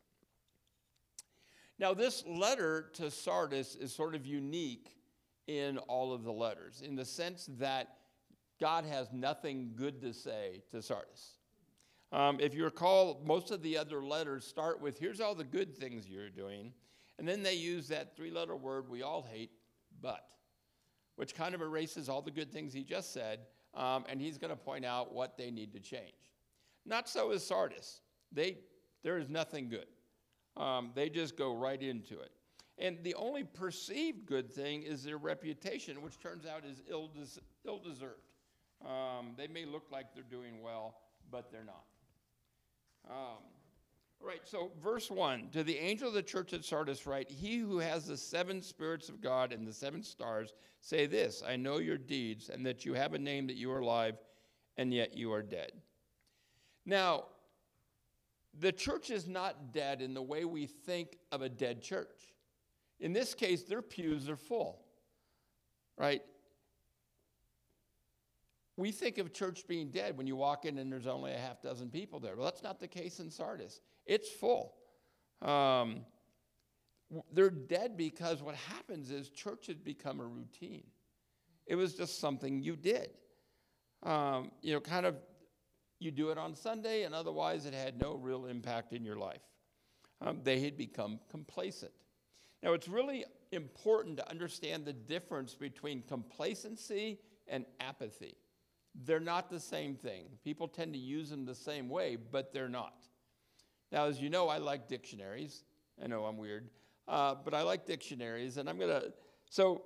Now, 1.79 1.95
this 1.95 2.25
letter 2.27 2.91
to 2.95 3.11
Sardis 3.11 3.75
is 3.75 3.95
sort 3.95 4.15
of 4.15 4.27
unique 4.27 4.97
in 5.47 5.79
all 5.79 6.13
of 6.13 6.25
the 6.25 6.33
letters 6.33 6.83
in 6.83 6.95
the 6.95 7.05
sense 7.05 7.49
that 7.59 7.97
God 8.61 8.85
has 8.85 9.13
nothing 9.13 9.73
good 9.77 10.01
to 10.03 10.13
say 10.13 10.63
to 10.71 10.83
Sardis. 10.83 11.38
Um, 12.11 12.38
if 12.41 12.55
you 12.55 12.65
recall, 12.65 13.21
most 13.25 13.50
of 13.50 13.62
the 13.62 13.77
other 13.77 14.03
letters 14.03 14.47
start 14.47 14.81
with, 14.81 14.99
here's 14.99 15.21
all 15.21 15.35
the 15.35 15.45
good 15.45 15.77
things 15.77 16.09
you're 16.09 16.31
doing. 16.31 16.73
And 17.19 17.29
then 17.29 17.43
they 17.43 17.55
use 17.55 17.88
that 17.88 18.17
three 18.17 18.31
letter 18.31 18.57
word 18.57 18.88
we 18.88 19.03
all 19.03 19.27
hate, 19.31 19.50
but, 20.00 20.25
which 21.17 21.35
kind 21.35 21.55
of 21.55 21.61
erases 21.61 22.09
all 22.09 22.23
the 22.23 22.31
good 22.31 22.50
things 22.50 22.73
he 22.73 22.83
just 22.83 23.12
said. 23.12 23.41
Um, 23.75 24.05
and 24.09 24.21
he's 24.21 24.38
going 24.38 24.50
to 24.50 24.57
point 24.57 24.85
out 24.85 25.12
what 25.12 25.37
they 25.37 25.50
need 25.50 25.73
to 25.73 25.81
change. 25.81 26.33
Not 26.87 27.09
so 27.09 27.33
is 27.33 27.47
Sardis. 27.47 28.00
They, 28.33 28.59
there 29.03 29.19
is 29.19 29.29
nothing 29.29 29.69
good. 29.69 29.87
Um, 30.57 30.91
they 30.95 31.11
just 31.11 31.37
go 31.37 31.55
right 31.55 31.81
into 31.81 32.19
it. 32.21 32.31
And 32.79 32.99
the 33.03 33.15
only 33.15 33.45
perceived 33.45 34.25
good 34.25 34.50
thing 34.50 34.83
is 34.83 35.03
their 35.03 35.19
reputation, 35.19 36.00
which 36.00 36.19
turns 36.19 36.47
out 36.47 36.65
is 36.65 36.83
ill, 36.88 37.09
des- 37.09 37.41
ill 37.67 37.79
deserved. 37.79 38.23
Um, 38.85 39.35
they 39.37 39.49
may 39.49 39.65
look 39.65 39.87
like 39.91 40.15
they're 40.15 40.23
doing 40.23 40.62
well, 40.62 40.95
but 41.31 41.50
they're 41.50 41.65
not. 41.65 41.85
Um, 43.09 43.38
all 44.21 44.27
right, 44.27 44.41
so 44.45 44.71
verse 44.83 45.11
1 45.11 45.50
To 45.53 45.62
the 45.62 45.77
angel 45.79 46.09
of 46.09 46.15
the 46.15 46.23
church 46.23 46.53
at 46.53 46.65
Sardis, 46.65 47.07
write, 47.07 47.31
He 47.31 47.59
who 47.59 47.79
has 47.79 48.07
the 48.07 48.17
seven 48.17 48.61
spirits 48.61 49.09
of 49.09 49.21
God 49.21 49.53
and 49.53 49.67
the 49.67 49.73
seven 49.73 50.03
stars, 50.03 50.55
say 50.81 51.07
this 51.07 51.43
I 51.47 51.57
know 51.57 51.79
your 51.79 51.99
deeds, 51.99 52.50
and 52.50 52.67
that 52.67 52.85
you 52.85 52.95
have 52.95 53.15
a 53.15 53.19
name 53.19 53.47
that 53.47 53.57
you 53.57 53.71
are 53.71 53.81
alive, 53.81 54.19
and 54.77 54.93
yet 54.93 55.17
you 55.17 55.33
are 55.33 55.43
dead. 55.43 55.73
Now, 56.85 57.27
the 58.59 58.73
church 58.73 59.11
is 59.11 59.29
not 59.29 59.73
dead 59.73 60.03
in 60.03 60.15
the 60.15 60.23
way 60.23 60.45
we 60.45 60.67
think 60.67 61.19
of 61.31 61.43
a 61.43 61.49
dead 61.49 61.81
church. 61.81 62.35
In 62.99 63.12
this 63.12 63.35
case, 63.35 63.62
their 63.62 63.83
pews 63.83 64.29
are 64.29 64.37
full, 64.37 64.81
right? 65.97 66.23
We 68.79 68.93
think 68.93 69.19
of 69.19 69.33
church 69.33 69.67
being 69.67 69.91
dead 69.91 70.17
when 70.17 70.29
you 70.29 70.37
walk 70.37 70.65
in 70.65 70.79
and 70.79 70.91
there's 70.91 71.09
only 71.09 71.33
a 71.33 71.37
half 71.37 71.61
dozen 71.61 71.91
people 71.91 72.21
there. 72.21 72.37
Well, 72.37 72.45
that's 72.45 72.63
not 72.63 72.79
the 72.79 72.87
case 72.87 73.19
in 73.19 73.29
Sardis. 73.29 73.81
It's 74.07 74.31
full. 74.31 74.77
Um, 75.43 76.03
they're 77.33 77.51
dead 77.51 77.97
because 77.97 78.41
what 78.41 78.55
happens 78.55 79.11
is 79.11 79.31
church 79.31 79.67
has 79.67 79.79
become 79.79 80.21
a 80.21 80.25
routine. 80.25 80.85
It 81.67 81.75
was 81.75 81.95
just 81.95 82.21
something 82.21 82.63
you 82.63 82.77
did. 82.77 83.11
Um, 84.05 84.53
you 84.63 84.75
know, 84.75 84.81
kind 84.81 85.07
of, 85.07 85.17
you 85.99 86.13
do 86.13 86.31
it 86.31 86.39
on 86.39 86.55
Sunday, 86.55 87.03
and 87.03 87.17
otherwise 87.17 87.67
it 87.67 87.75
had 87.75 88.01
no 88.01 88.15
real 88.15 88.47
impact 88.47 88.93
in 88.93 89.05
your 89.05 89.17
life. 89.17 89.43
Um, 90.21 90.39
they 90.45 90.61
had 90.61 90.77
become 90.77 91.19
complacent. 91.29 91.91
Now, 92.63 92.75
it's 92.75 92.87
really 92.87 93.25
important 93.51 94.19
to 94.19 94.31
understand 94.31 94.85
the 94.85 94.93
difference 94.93 95.55
between 95.55 96.03
complacency 96.03 97.19
and 97.49 97.67
apathy. 97.81 98.37
They're 99.05 99.21
not 99.21 99.49
the 99.49 99.61
same 99.61 99.95
thing. 99.95 100.25
People 100.43 100.67
tend 100.67 100.93
to 100.93 100.99
use 100.99 101.31
them 101.31 101.45
the 101.45 101.55
same 101.55 101.88
way, 101.88 102.17
but 102.17 102.52
they're 102.52 102.69
not. 102.69 103.07
Now, 103.93 104.07
as 104.07 104.21
you 104.21 104.28
know, 104.28 104.49
I 104.49 104.59
like 104.59 104.88
dictionaries. 104.88 105.64
I 106.02 106.07
know 106.07 106.25
I'm 106.25 106.37
weird, 106.37 106.69
uh, 107.07 107.37
but 107.45 107.55
I 107.55 107.62
like 107.62 107.87
dictionaries, 107.87 108.57
and 108.57 108.69
I'm 108.69 108.78
going 108.78 108.90
to. 108.90 109.12
So, 109.50 109.83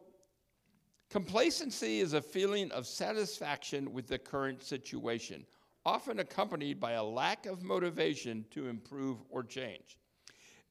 complacency 1.11 2.00
is 2.00 2.14
a 2.14 2.21
feeling 2.23 2.71
of 2.73 2.87
satisfaction 2.87 3.92
with 3.92 4.09
the 4.09 4.19
current 4.19 4.62
situation, 4.62 5.47
often 5.85 6.19
accompanied 6.19 6.81
by 6.81 6.92
a 6.92 7.04
lack 7.04 7.47
of 7.47 7.62
motivation 7.62 8.45
to 8.50 8.69
improve 8.69 9.19
or 9.31 9.42
change. 9.42 9.99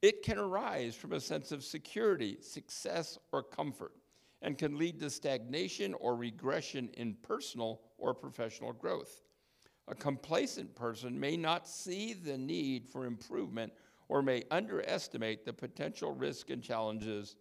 It 0.01 0.23
can 0.23 0.39
arise 0.39 0.95
from 0.95 1.13
a 1.13 1.19
sense 1.19 1.51
of 1.51 1.63
security, 1.63 2.37
success, 2.41 3.19
or 3.31 3.43
comfort, 3.43 3.93
and 4.41 4.57
can 4.57 4.77
lead 4.77 4.99
to 4.99 5.09
stagnation 5.09 5.93
or 5.95 6.15
regression 6.15 6.89
in 6.93 7.15
personal 7.21 7.81
or 7.97 8.13
professional 8.13 8.73
growth. 8.73 9.21
A 9.87 9.95
complacent 9.95 10.73
person 10.75 11.19
may 11.19 11.37
not 11.37 11.67
see 11.67 12.13
the 12.13 12.37
need 12.37 12.87
for 12.87 13.05
improvement 13.05 13.73
or 14.09 14.21
may 14.21 14.43
underestimate 14.51 15.45
the 15.45 15.53
potential 15.53 16.13
risk 16.13 16.49
and 16.49 16.61
challenges 16.61 17.35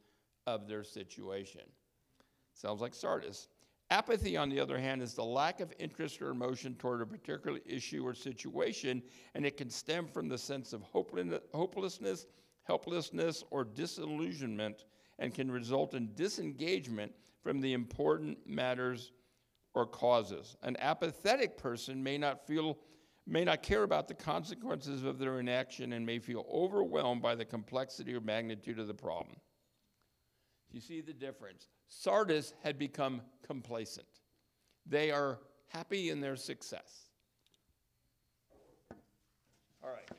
of 0.47 0.69
their 0.69 0.85
situation. 0.85 1.63
Sounds 2.55 2.81
like 2.81 2.95
Sardis. 2.95 3.49
Apathy, 3.91 4.37
on 4.37 4.49
the 4.49 4.61
other 4.61 4.79
hand, 4.79 5.03
is 5.03 5.15
the 5.15 5.25
lack 5.25 5.61
of 5.61 5.73
interest 5.79 6.23
or 6.23 6.31
emotion 6.31 6.75
toward 6.77 7.03
a 7.03 7.07
particular 7.07 7.59
issue 7.67 8.07
or 8.07 8.15
situation, 8.15 9.03
and 9.35 9.45
it 9.45 9.57
can 9.57 9.69
stem 9.69 10.07
from 10.07 10.29
the 10.29 10.39
sense 10.39 10.73
of 10.73 10.83
hopelessness 10.83 12.27
helplessness, 12.65 13.43
or 13.51 13.65
disillusionment 13.65 14.85
and 15.21 15.33
can 15.33 15.51
result 15.51 15.95
in 15.95 16.13
disengagement 16.15 17.13
from 17.43 17.61
the 17.61 17.75
important 17.75 18.39
matters 18.47 19.13
or 19.75 19.87
causes. 19.87 20.57
An 20.63 20.77
apathetic 20.81 21.57
person 21.57 22.03
may 22.03 22.19
not 22.19 22.47
feel 22.47 22.79
may 23.27 23.45
not 23.45 23.63
care 23.63 23.85
about 23.85 24.09
the 24.09 24.15
consequences 24.15 25.05
of 25.05 25.19
their 25.19 25.39
inaction 25.39 25.93
and 25.93 26.05
may 26.05 26.19
feel 26.19 26.45
overwhelmed 26.53 27.23
by 27.23 27.35
the 27.35 27.45
complexity 27.45 28.13
or 28.15 28.21
magnitude 28.21 28.79
of 28.81 28.89
the 28.89 28.95
problem. 28.95 29.37
You 30.73 30.81
see 30.81 31.01
the 31.01 31.13
difference. 31.13 31.69
Sardis 31.87 32.55
had 32.63 32.79
become 32.79 33.21
complacent. 33.47 34.07
They 34.87 35.13
are 35.13 35.39
happy 35.69 36.11
in 36.11 36.21
their 36.21 36.35
success. 36.35 37.11
All 39.83 39.91
right. 39.91 40.11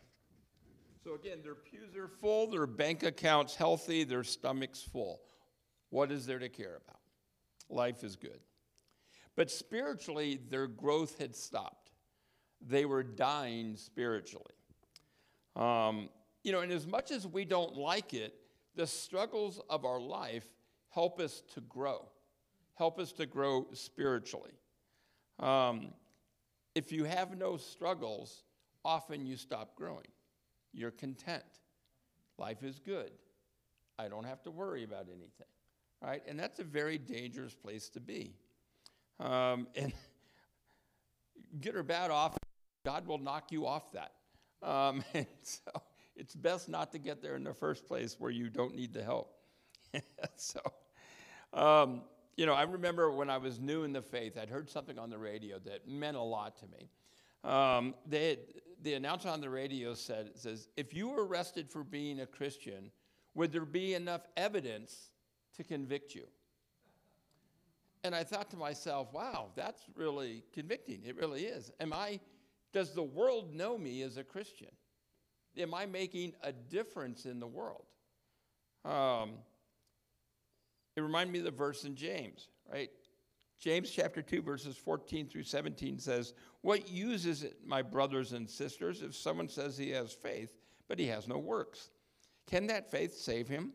So 1.04 1.16
again, 1.16 1.40
their 1.44 1.56
pews 1.56 1.96
are 1.96 2.08
full, 2.08 2.48
their 2.48 2.68
bank 2.68 3.02
accounts 3.04 3.56
healthy, 3.56 4.04
their 4.04 4.24
stomachs 4.24 4.82
full. 4.82 5.22
What 5.90 6.12
is 6.12 6.26
there 6.26 6.40
to 6.40 6.50
care 6.50 6.80
about? 6.86 7.00
Life 7.70 8.04
is 8.04 8.16
good. 8.16 8.40
But 9.36 9.50
spiritually, 9.50 10.40
their 10.50 10.68
growth 10.68 11.18
had 11.18 11.36
stopped. 11.36 11.90
They 12.62 12.86
were 12.86 13.02
dying 13.02 13.78
spiritually. 13.78 14.54
Um, 15.56 16.10
you 16.44 16.52
know, 16.52 16.60
and 16.60 16.72
as 16.72 16.86
much 16.86 17.12
as 17.12 17.26
we 17.26 17.46
don't 17.46 17.76
like 17.76 18.14
it, 18.14 18.36
the 18.76 18.86
struggles 18.86 19.60
of 19.70 19.86
our 19.86 20.00
life 20.00 20.46
help 20.90 21.20
us 21.20 21.42
to 21.54 21.62
grow, 21.62 22.08
help 22.76 23.00
us 23.00 23.12
to 23.14 23.26
grow 23.26 23.68
spiritually. 23.74 24.52
Um, 25.40 25.94
if 26.76 26.92
you 26.92 27.06
have 27.06 27.38
no 27.38 27.58
struggles, 27.58 28.44
often 28.86 29.26
you 29.26 29.36
stop 29.36 29.76
growing. 29.76 30.08
You're 30.74 30.92
content. 30.92 31.44
Life 32.38 32.64
is 32.64 32.80
good. 32.80 33.12
I 34.00 34.08
don't 34.08 34.26
have 34.26 34.42
to 34.44 34.52
worry 34.52 34.84
about 34.84 35.08
anything, 35.08 35.48
right? 36.02 36.24
And 36.28 36.40
that's 36.40 36.60
a 36.60 36.64
very 36.64 36.98
dangerous 36.98 37.54
place 37.54 37.90
to 37.90 38.00
be. 38.00 38.34
Um, 39.20 39.68
and 39.76 39.94
good 41.60 41.76
or 41.76 41.84
bad, 41.84 42.12
off, 42.12 42.38
God 42.86 43.06
will 43.06 43.20
knock 43.20 43.52
you 43.52 43.68
off 43.68 43.92
that. 43.92 44.14
Um, 44.64 45.04
and 45.14 45.28
so 45.44 45.72
it's 46.16 46.36
best 46.36 46.70
not 46.70 46.92
to 46.94 47.00
get 47.00 47.22
there 47.22 47.36
in 47.36 47.44
the 47.44 47.54
first 47.54 47.88
place 47.88 48.16
where 48.20 48.32
you 48.32 48.50
don't 48.50 48.76
need 48.76 48.94
the 48.94 49.04
help. 49.04 49.34
so, 50.36 50.60
um, 51.54 52.02
you 52.38 52.46
know, 52.46 52.54
I 52.54 52.64
remember 52.64 53.12
when 53.12 53.30
I 53.30 53.38
was 53.38 53.60
new 53.60 53.84
in 53.84 53.94
the 53.94 54.02
faith, 54.02 54.38
I'd 54.42 54.50
heard 54.50 54.70
something 54.70 54.98
on 54.98 55.10
the 55.10 55.18
radio 55.18 55.60
that 55.60 55.88
meant 55.88 56.18
a 56.18 56.22
lot 56.22 56.58
to 56.58 56.66
me. 56.68 56.90
Um, 57.44 57.96
they 58.06 58.38
the 58.84 58.94
announcer 58.94 59.30
on 59.30 59.42
the 59.42 59.50
radio 59.50 59.94
said, 59.94 60.32
says, 60.36 60.68
if 60.76 60.94
you 60.94 61.10
were 61.10 61.26
arrested 61.26 61.70
for 61.70 61.84
being 61.84 62.22
a 62.22 62.26
Christian, 62.26 62.92
would 63.36 63.52
there 63.52 63.66
be 63.66 63.94
enough 63.94 64.22
evidence 64.36 65.12
to 65.56 65.64
convict 65.64 66.16
you? 66.16 66.26
And 68.04 68.16
I 68.16 68.24
thought 68.24 68.50
to 68.52 68.58
myself, 68.58 69.14
wow, 69.14 69.50
that's 69.56 69.84
really 69.96 70.44
convicting. 70.54 71.02
It 71.06 71.16
really 71.18 71.44
is. 71.44 71.72
Am 71.80 71.94
I, 71.94 72.20
does 72.74 72.94
the 72.96 73.04
world 73.04 73.54
know 73.54 73.78
me 73.78 74.02
as 74.02 74.18
a 74.18 74.24
Christian? 74.24 74.72
Am 75.58 75.74
I 75.74 75.86
making 75.86 76.34
a 76.42 76.52
difference 76.52 77.26
in 77.26 77.40
the 77.40 77.48
world? 77.48 77.86
Um, 78.84 79.34
it 80.96 81.02
reminded 81.02 81.32
me 81.32 81.40
of 81.40 81.46
the 81.46 81.52
verse 81.52 81.84
in 81.84 81.96
James, 81.96 82.48
right? 82.72 82.90
James 83.62 83.92
chapter 83.92 84.24
2, 84.24 84.42
verses 84.42 84.76
14 84.76 85.28
through 85.28 85.44
17 85.44 86.00
says, 86.00 86.34
What 86.62 86.90
use 86.90 87.28
is 87.28 87.44
it, 87.44 87.58
my 87.64 87.84
brothers 87.84 88.34
and 88.34 88.50
sisters, 88.50 89.04
if 89.04 89.16
someone 89.16 89.48
says 89.48 89.78
he 89.78 89.92
has 89.92 90.12
faith, 90.12 90.58
but 90.88 90.98
he 90.98 91.06
has 91.06 91.28
no 91.28 91.38
works? 91.38 91.92
Can 92.48 92.66
that 92.68 92.90
faith 92.90 93.14
save 93.14 93.48
him? 93.48 93.74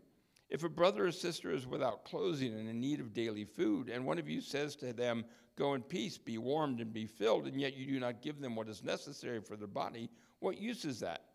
If 0.50 0.64
a 0.64 0.68
brother 0.68 1.06
or 1.06 1.12
sister 1.12 1.52
is 1.52 1.68
without 1.68 2.04
clothing 2.04 2.52
and 2.52 2.68
in 2.68 2.80
need 2.80 2.98
of 2.98 3.14
daily 3.14 3.44
food, 3.44 3.88
and 3.88 4.04
one 4.04 4.18
of 4.18 4.28
you 4.28 4.40
says 4.40 4.74
to 4.76 4.92
them, 4.92 5.24
Go 5.54 5.74
in 5.74 5.82
peace, 5.82 6.18
be 6.18 6.36
warmed, 6.36 6.80
and 6.80 6.92
be 6.92 7.06
filled, 7.06 7.46
and 7.46 7.60
yet 7.60 7.76
you 7.76 7.86
do 7.86 8.00
not 8.00 8.22
give 8.22 8.40
them 8.40 8.56
what 8.56 8.68
is 8.68 8.82
necessary 8.82 9.40
for 9.40 9.56
their 9.56 9.68
body, 9.68 10.10
what 10.40 10.58
use 10.58 10.84
is 10.84 10.98
that? 10.98 11.26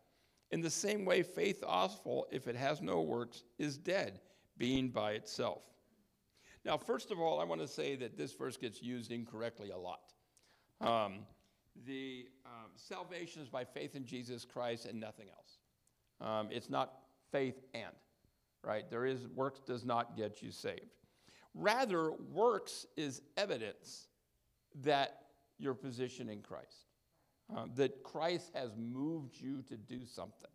In 0.50 0.60
the 0.60 0.70
same 0.70 1.06
way, 1.06 1.22
faith 1.22 1.64
also, 1.66 2.24
if 2.30 2.46
it 2.46 2.56
has 2.56 2.82
no 2.82 3.00
works, 3.00 3.44
is 3.58 3.78
dead, 3.78 4.20
being 4.58 4.90
by 4.90 5.12
itself. 5.12 5.71
Now, 6.64 6.76
first 6.76 7.10
of 7.10 7.18
all, 7.18 7.40
I 7.40 7.44
want 7.44 7.60
to 7.60 7.68
say 7.68 7.96
that 7.96 8.16
this 8.16 8.32
verse 8.32 8.56
gets 8.56 8.82
used 8.82 9.10
incorrectly 9.10 9.70
a 9.70 9.78
lot. 9.78 10.12
Um, 10.80 11.20
the 11.86 12.26
um, 12.44 12.70
salvation 12.76 13.42
is 13.42 13.48
by 13.48 13.64
faith 13.64 13.96
in 13.96 14.04
Jesus 14.04 14.44
Christ 14.44 14.86
and 14.86 15.00
nothing 15.00 15.26
else. 15.28 15.58
Um, 16.20 16.48
it's 16.50 16.70
not 16.70 16.92
faith 17.32 17.60
and, 17.74 17.94
right? 18.62 18.88
There 18.90 19.06
is 19.06 19.26
works 19.28 19.60
does 19.60 19.84
not 19.84 20.16
get 20.16 20.42
you 20.42 20.50
saved. 20.52 20.98
Rather, 21.54 22.12
works 22.12 22.86
is 22.96 23.22
evidence 23.36 24.08
that 24.84 25.22
your 25.58 25.74
position 25.74 26.28
in 26.28 26.40
Christ, 26.40 26.86
uh, 27.54 27.66
that 27.74 28.02
Christ 28.02 28.50
has 28.54 28.70
moved 28.76 29.38
you 29.38 29.62
to 29.62 29.76
do 29.76 30.04
something, 30.04 30.50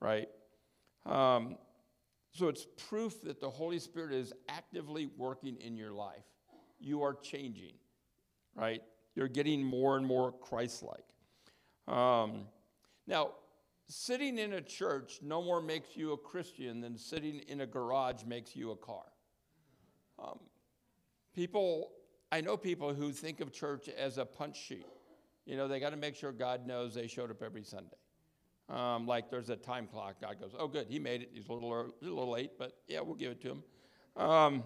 right? 0.00 0.28
So 2.32 2.48
it's 2.48 2.66
proof 2.88 3.22
that 3.22 3.40
the 3.40 3.50
Holy 3.50 3.78
Spirit 3.78 4.12
is 4.12 4.32
actively 4.48 5.08
working 5.16 5.56
in 5.56 5.76
your 5.76 5.92
life. 5.92 6.24
You 6.78 7.02
are 7.02 7.14
changing, 7.14 7.74
right? 8.54 8.82
You're 9.14 9.28
getting 9.28 9.64
more 9.64 9.96
and 9.96 10.06
more 10.06 10.32
Christ 10.32 10.82
like. 10.82 11.94
Um, 11.94 12.46
now, 13.06 13.32
sitting 13.88 14.38
in 14.38 14.52
a 14.54 14.60
church 14.60 15.18
no 15.22 15.42
more 15.42 15.60
makes 15.60 15.96
you 15.96 16.12
a 16.12 16.16
Christian 16.16 16.80
than 16.80 16.96
sitting 16.96 17.40
in 17.48 17.62
a 17.62 17.66
garage 17.66 18.22
makes 18.24 18.54
you 18.54 18.70
a 18.70 18.76
car. 18.76 19.04
Um, 20.18 20.38
people, 21.34 21.90
I 22.30 22.40
know 22.40 22.56
people 22.56 22.94
who 22.94 23.12
think 23.12 23.40
of 23.40 23.52
church 23.52 23.88
as 23.88 24.18
a 24.18 24.24
punch 24.24 24.56
sheet. 24.56 24.86
You 25.46 25.56
know, 25.56 25.66
they 25.66 25.80
got 25.80 25.90
to 25.90 25.96
make 25.96 26.14
sure 26.14 26.30
God 26.30 26.66
knows 26.66 26.94
they 26.94 27.08
showed 27.08 27.30
up 27.30 27.42
every 27.42 27.64
Sunday. 27.64 27.96
Um, 28.70 29.06
like 29.06 29.30
there's 29.30 29.50
a 29.50 29.56
time 29.56 29.86
clock. 29.86 30.20
God 30.20 30.40
goes, 30.40 30.52
oh, 30.56 30.68
good, 30.68 30.86
he 30.88 30.98
made 30.98 31.22
it. 31.22 31.30
He's 31.32 31.48
a 31.48 31.52
little, 31.52 31.72
early, 31.72 31.90
a 32.00 32.04
little 32.04 32.30
late, 32.30 32.52
but 32.58 32.76
yeah, 32.86 33.00
we'll 33.00 33.16
give 33.16 33.32
it 33.32 33.40
to 33.42 33.48
him. 33.48 33.62
Um, 34.16 34.62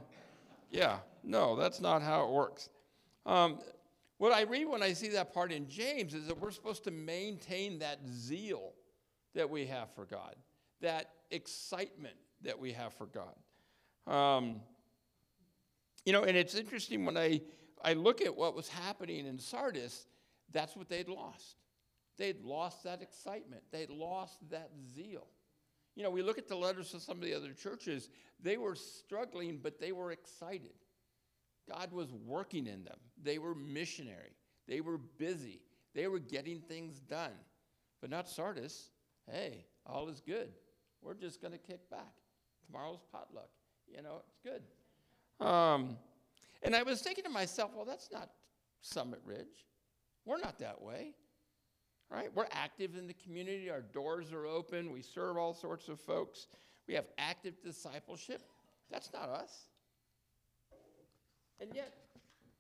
yeah, 0.71 0.99
no, 1.23 1.57
that's 1.57 1.81
not 1.81 2.03
how 2.03 2.27
it 2.27 2.31
works. 2.31 2.69
Um, 3.25 3.61
what 4.19 4.33
I 4.33 4.43
read 4.43 4.67
when 4.67 4.83
I 4.83 4.93
see 4.93 5.09
that 5.09 5.33
part 5.33 5.53
in 5.53 5.69
James 5.69 6.13
is 6.13 6.27
that 6.27 6.39
we're 6.39 6.51
supposed 6.51 6.85
to 6.85 6.91
maintain 6.91 7.79
that 7.79 7.99
zeal 8.09 8.73
that 9.35 9.49
we 9.49 9.67
have 9.67 9.91
for 9.95 10.05
God, 10.05 10.35
that 10.81 11.11
excitement 11.31 12.15
that 12.43 12.59
we 12.59 12.73
have 12.73 12.93
for 12.95 13.07
God. 13.07 13.35
Um, 14.07 14.61
you 16.05 16.13
know, 16.13 16.25
and 16.25 16.37
it's 16.37 16.55
interesting 16.55 17.07
when 17.07 17.17
I, 17.17 17.41
I 17.83 17.95
look 17.95 18.21
at 18.21 18.37
what 18.37 18.55
was 18.55 18.69
happening 18.69 19.27
in 19.27 19.39
Sardis, 19.39 20.07
that's 20.53 20.77
what 20.77 20.89
they'd 20.89 21.09
lost. 21.09 21.57
They'd 22.17 22.43
lost 22.43 22.85
that 22.85 23.03
excitement, 23.03 23.63
they'd 23.73 23.91
lost 23.91 24.39
that 24.51 24.71
zeal. 24.95 25.27
You 25.97 26.03
know, 26.03 26.11
we 26.11 26.23
look 26.23 26.39
at 26.39 26.49
the 26.49 26.57
letters 26.57 26.93
of 26.95 27.03
some 27.03 27.19
of 27.19 27.23
the 27.23 27.35
other 27.35 27.53
churches, 27.53 28.09
they 28.41 28.57
were 28.57 28.75
struggling, 28.75 29.61
but 29.63 29.79
they 29.79 29.93
were 29.93 30.11
excited. 30.11 30.75
God 31.69 31.93
was 31.93 32.13
working 32.13 32.67
in 32.67 32.85
them. 32.85 32.99
They 33.23 33.39
were 33.39 33.55
missionary. 33.55 34.37
They 34.67 34.81
were 34.81 34.99
busy. 34.99 35.61
They 35.95 36.09
were 36.09 36.19
getting 36.19 36.61
things 36.61 37.01
done. 37.01 37.33
But 38.01 38.11
not 38.11 38.29
Sardis. 38.29 38.91
Hey, 39.31 39.65
all 39.87 40.09
is 40.09 40.21
good. 40.21 40.51
We're 41.01 41.15
just 41.15 41.41
going 41.41 41.53
to 41.53 41.59
kick 41.59 41.89
back. 41.91 42.13
Tomorrow's 42.67 43.05
potluck. 43.13 43.49
You 43.87 44.03
know, 44.03 44.23
it's 44.27 44.39
good. 44.43 45.47
Um, 45.47 45.97
and 46.63 46.75
I 46.75 46.83
was 46.83 47.01
thinking 47.01 47.25
to 47.25 47.31
myself, 47.31 47.71
well, 47.75 47.85
that's 47.85 48.11
not 48.11 48.31
Summit 48.81 49.21
Ridge. 49.25 49.67
We're 50.25 50.39
not 50.39 50.59
that 50.59 50.83
way. 50.83 51.13
Right? 52.15 52.31
We're 52.33 52.47
active 52.53 52.97
in 52.97 53.09
the 53.09 53.15
community. 53.15 53.71
Our 53.71 53.81
doors 53.81 54.33
are 54.33 54.47
open. 54.47 54.93
We 54.93 55.03
serve 55.03 55.37
all 55.37 55.53
sorts 55.53 55.89
of 55.89 55.99
folks. 55.99 56.47
We 56.87 56.95
have 56.95 57.07
active 57.19 57.55
discipleship. 57.61 58.43
That's 58.89 59.13
not 59.13 59.29
us. 59.29 59.65
And 61.61 61.71
yet, 61.75 61.93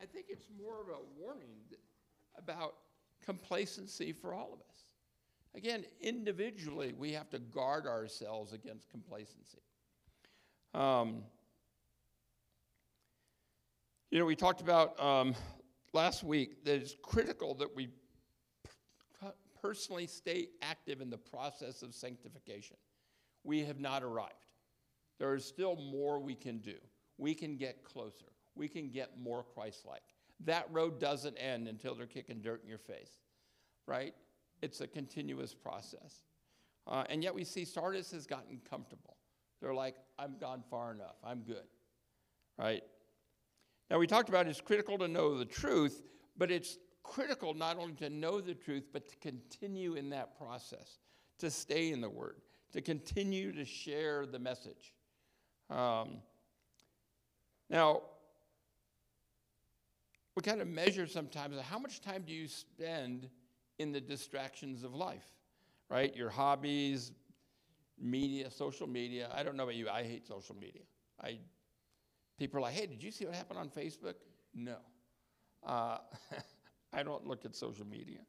I 0.03 0.07
think 0.07 0.27
it's 0.29 0.49
more 0.61 0.81
of 0.81 0.89
a 0.89 1.21
warning 1.21 1.55
about 2.37 2.75
complacency 3.25 4.13
for 4.13 4.35
all 4.35 4.53
of 4.53 4.59
us. 4.59 4.85
Again, 5.55 5.85
individually, 6.01 6.93
we 6.99 7.13
have 7.13 7.31
to 7.31 7.39
guard 7.39 7.87
ourselves 7.87 8.53
against 8.53 8.91
complacency. 8.91 9.63
Um, 10.75 11.23
you 14.11 14.19
know, 14.19 14.25
we 14.25 14.35
talked 14.35 14.61
about 14.61 15.01
um, 15.01 15.37
last 15.93 16.25
week 16.25 16.65
that 16.65 16.75
it's 16.75 16.97
critical 17.03 17.55
that 17.55 17.75
we 17.77 17.89
personally 19.65 20.07
stay 20.07 20.49
active 20.63 21.01
in 21.01 21.11
the 21.11 21.19
process 21.19 21.83
of 21.83 21.95
sanctification. 21.95 22.77
We 23.43 23.65
have 23.65 23.81
not 23.81 24.03
arrived. 24.03 24.35
There 25.19 25.35
is 25.35 25.45
still 25.45 25.77
more 25.77 26.19
we 26.21 26.35
can 26.35 26.59
do. 26.59 26.77
We 27.19 27.35
can 27.35 27.57
get 27.57 27.85
closer 27.85 28.27
we 28.55 28.69
can 28.69 28.89
get 28.89 29.19
more 29.21 29.43
Christ 29.43 29.85
like. 29.87 30.03
That 30.45 30.67
road 30.71 31.01
doesn't 31.01 31.37
end 31.37 31.69
until 31.69 31.95
they're 31.95 32.07
kicking 32.07 32.41
dirt 32.41 32.63
in 32.63 32.69
your 32.69 32.79
face, 32.79 33.11
right? 33.87 34.15
It's 34.63 34.81
a 34.81 34.87
continuous 34.87 35.55
process. 35.55 36.25
Uh, 36.87 37.05
and 37.09 37.23
yet 37.23 37.35
we 37.35 37.45
see 37.45 37.65
Sardis 37.65 38.11
has 38.13 38.27
gotten 38.27 38.61
comfortable. 38.69 39.17
They're 39.61 39.75
like, 39.75 39.97
I'm 40.19 40.37
gone 40.39 40.63
far 40.71 40.93
enough, 40.93 41.17
I'm 41.25 41.41
good, 41.41 41.65
right? 42.59 42.83
Now, 43.91 43.99
we 43.99 44.07
talked 44.07 44.29
about 44.29 44.47
it's 44.47 44.61
critical 44.61 44.99
to 44.99 45.09
know 45.09 45.39
the 45.39 45.45
truth, 45.45 46.03
but 46.37 46.51
it's 46.51 46.79
critical 47.05 47.55
not 47.55 47.79
only 47.79 47.93
to 47.95 48.11
know 48.11 48.41
the 48.41 48.55
truth, 48.55 48.89
but 48.93 49.09
to 49.09 49.17
continue 49.17 49.95
in 49.95 50.11
that 50.11 50.37
process, 50.37 50.99
to 51.39 51.51
stay 51.51 51.93
in 51.93 52.01
the 52.01 52.11
Word, 52.11 52.41
to 52.73 52.81
continue 52.81 53.53
to 53.53 53.65
share 53.65 54.27
the 54.27 54.39
message. 54.41 54.93
Um, 55.71 56.17
now, 57.71 58.03
we 60.35 60.43
kind 60.43 60.61
of 60.61 60.67
measure 60.67 61.07
sometimes 61.07 61.61
how 61.61 61.79
much 61.79 62.01
time 62.01 62.25
do 62.27 62.33
you 62.33 62.49
spend 62.49 63.29
in 63.79 63.93
the 63.93 64.01
distractions 64.01 64.83
of 64.83 64.95
life, 64.95 65.27
right? 65.89 66.15
Your 66.17 66.31
hobbies, 66.31 67.13
media, 68.01 68.51
social 68.51 68.89
media. 68.89 69.31
I 69.33 69.43
don't 69.43 69.57
know 69.57 69.63
about 69.63 69.77
you, 69.77 69.89
I 69.89 70.03
hate 70.03 70.27
social 70.27 70.57
media. 70.57 70.83
I, 71.23 71.39
people 72.39 72.59
are 72.59 72.63
like, 72.63 72.75
hey, 72.75 72.87
did 72.87 73.03
you 73.03 73.11
see 73.11 73.27
what 73.27 73.35
happened 73.35 73.59
on 73.59 73.69
Facebook? 73.69 74.15
No. 74.55 74.77
Uh, 75.65 75.99
I 76.95 77.03
don't 77.03 77.27
look 77.27 77.45
at 77.45 77.55
social 77.55 77.87
media. 77.87 78.21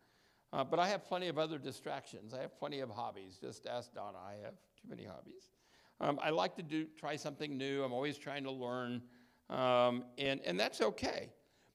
Uh, 0.53 0.63
but 0.63 0.79
I 0.79 0.87
have 0.87 1.05
plenty 1.05 1.27
of 1.27 1.37
other 1.37 1.57
distractions. 1.57 2.33
I 2.33 2.41
have 2.41 2.57
plenty 2.57 2.79
of 2.79 2.89
hobbies. 2.89 3.37
Just 3.41 3.67
ask 3.67 3.93
Donna. 3.93 4.17
I 4.17 4.43
have 4.43 4.53
too 4.81 4.87
many 4.89 5.03
hobbies. 5.03 5.51
Um, 5.99 6.19
I 6.21 6.29
like 6.29 6.55
to 6.55 6.63
do 6.63 6.85
try 6.97 7.15
something 7.15 7.57
new. 7.57 7.83
I'm 7.83 7.93
always 7.93 8.17
trying 8.17 8.43
to 8.43 8.51
learn, 8.51 9.01
um, 9.49 10.03
and 10.17 10.41
and 10.45 10.59
that's 10.59 10.81
okay. 10.81 11.29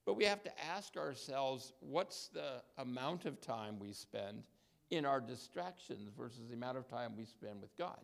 But 0.05 0.15
we 0.15 0.25
have 0.25 0.43
to 0.43 0.51
ask 0.63 0.97
ourselves 0.97 1.73
what's 1.79 2.27
the 2.27 2.63
amount 2.77 3.25
of 3.25 3.39
time 3.39 3.79
we 3.79 3.93
spend 3.93 4.43
in 4.89 5.05
our 5.05 5.21
distractions 5.21 6.09
versus 6.17 6.47
the 6.49 6.55
amount 6.55 6.77
of 6.77 6.87
time 6.87 7.13
we 7.15 7.25
spend 7.25 7.61
with 7.61 7.75
God, 7.77 7.99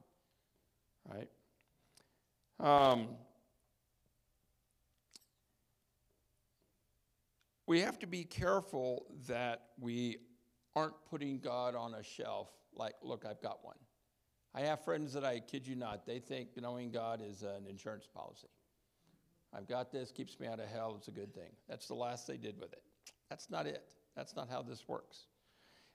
right? 1.05 1.29
Um, 2.59 3.09
we 7.67 7.81
have 7.81 7.99
to 7.99 8.07
be 8.07 8.23
careful 8.23 9.05
that 9.27 9.63
we 9.79 10.17
aren't 10.75 10.95
putting 11.09 11.39
God 11.39 11.75
on 11.75 11.93
a 11.95 12.03
shelf 12.03 12.49
like, 12.73 12.93
look, 13.03 13.25
I've 13.29 13.41
got 13.41 13.63
one. 13.63 13.75
I 14.55 14.61
have 14.61 14.83
friends 14.83 15.13
that 15.13 15.25
I 15.25 15.39
kid 15.39 15.67
you 15.67 15.75
not, 15.75 16.05
they 16.05 16.19
think 16.19 16.49
knowing 16.57 16.91
God 16.91 17.21
is 17.21 17.43
an 17.43 17.67
insurance 17.69 18.07
policy. 18.07 18.47
I've 19.53 19.67
got 19.67 19.91
this, 19.91 20.11
keeps 20.11 20.39
me 20.39 20.47
out 20.47 20.59
of 20.59 20.67
hell, 20.69 20.95
it's 20.97 21.09
a 21.09 21.11
good 21.11 21.33
thing. 21.33 21.51
That's 21.67 21.87
the 21.87 21.93
last 21.93 22.25
they 22.25 22.37
did 22.37 22.59
with 22.59 22.73
it. 22.73 22.81
That's 23.29 23.49
not 23.49 23.67
it. 23.67 23.93
That's 24.15 24.35
not 24.35 24.49
how 24.49 24.61
this 24.61 24.87
works. 24.87 25.27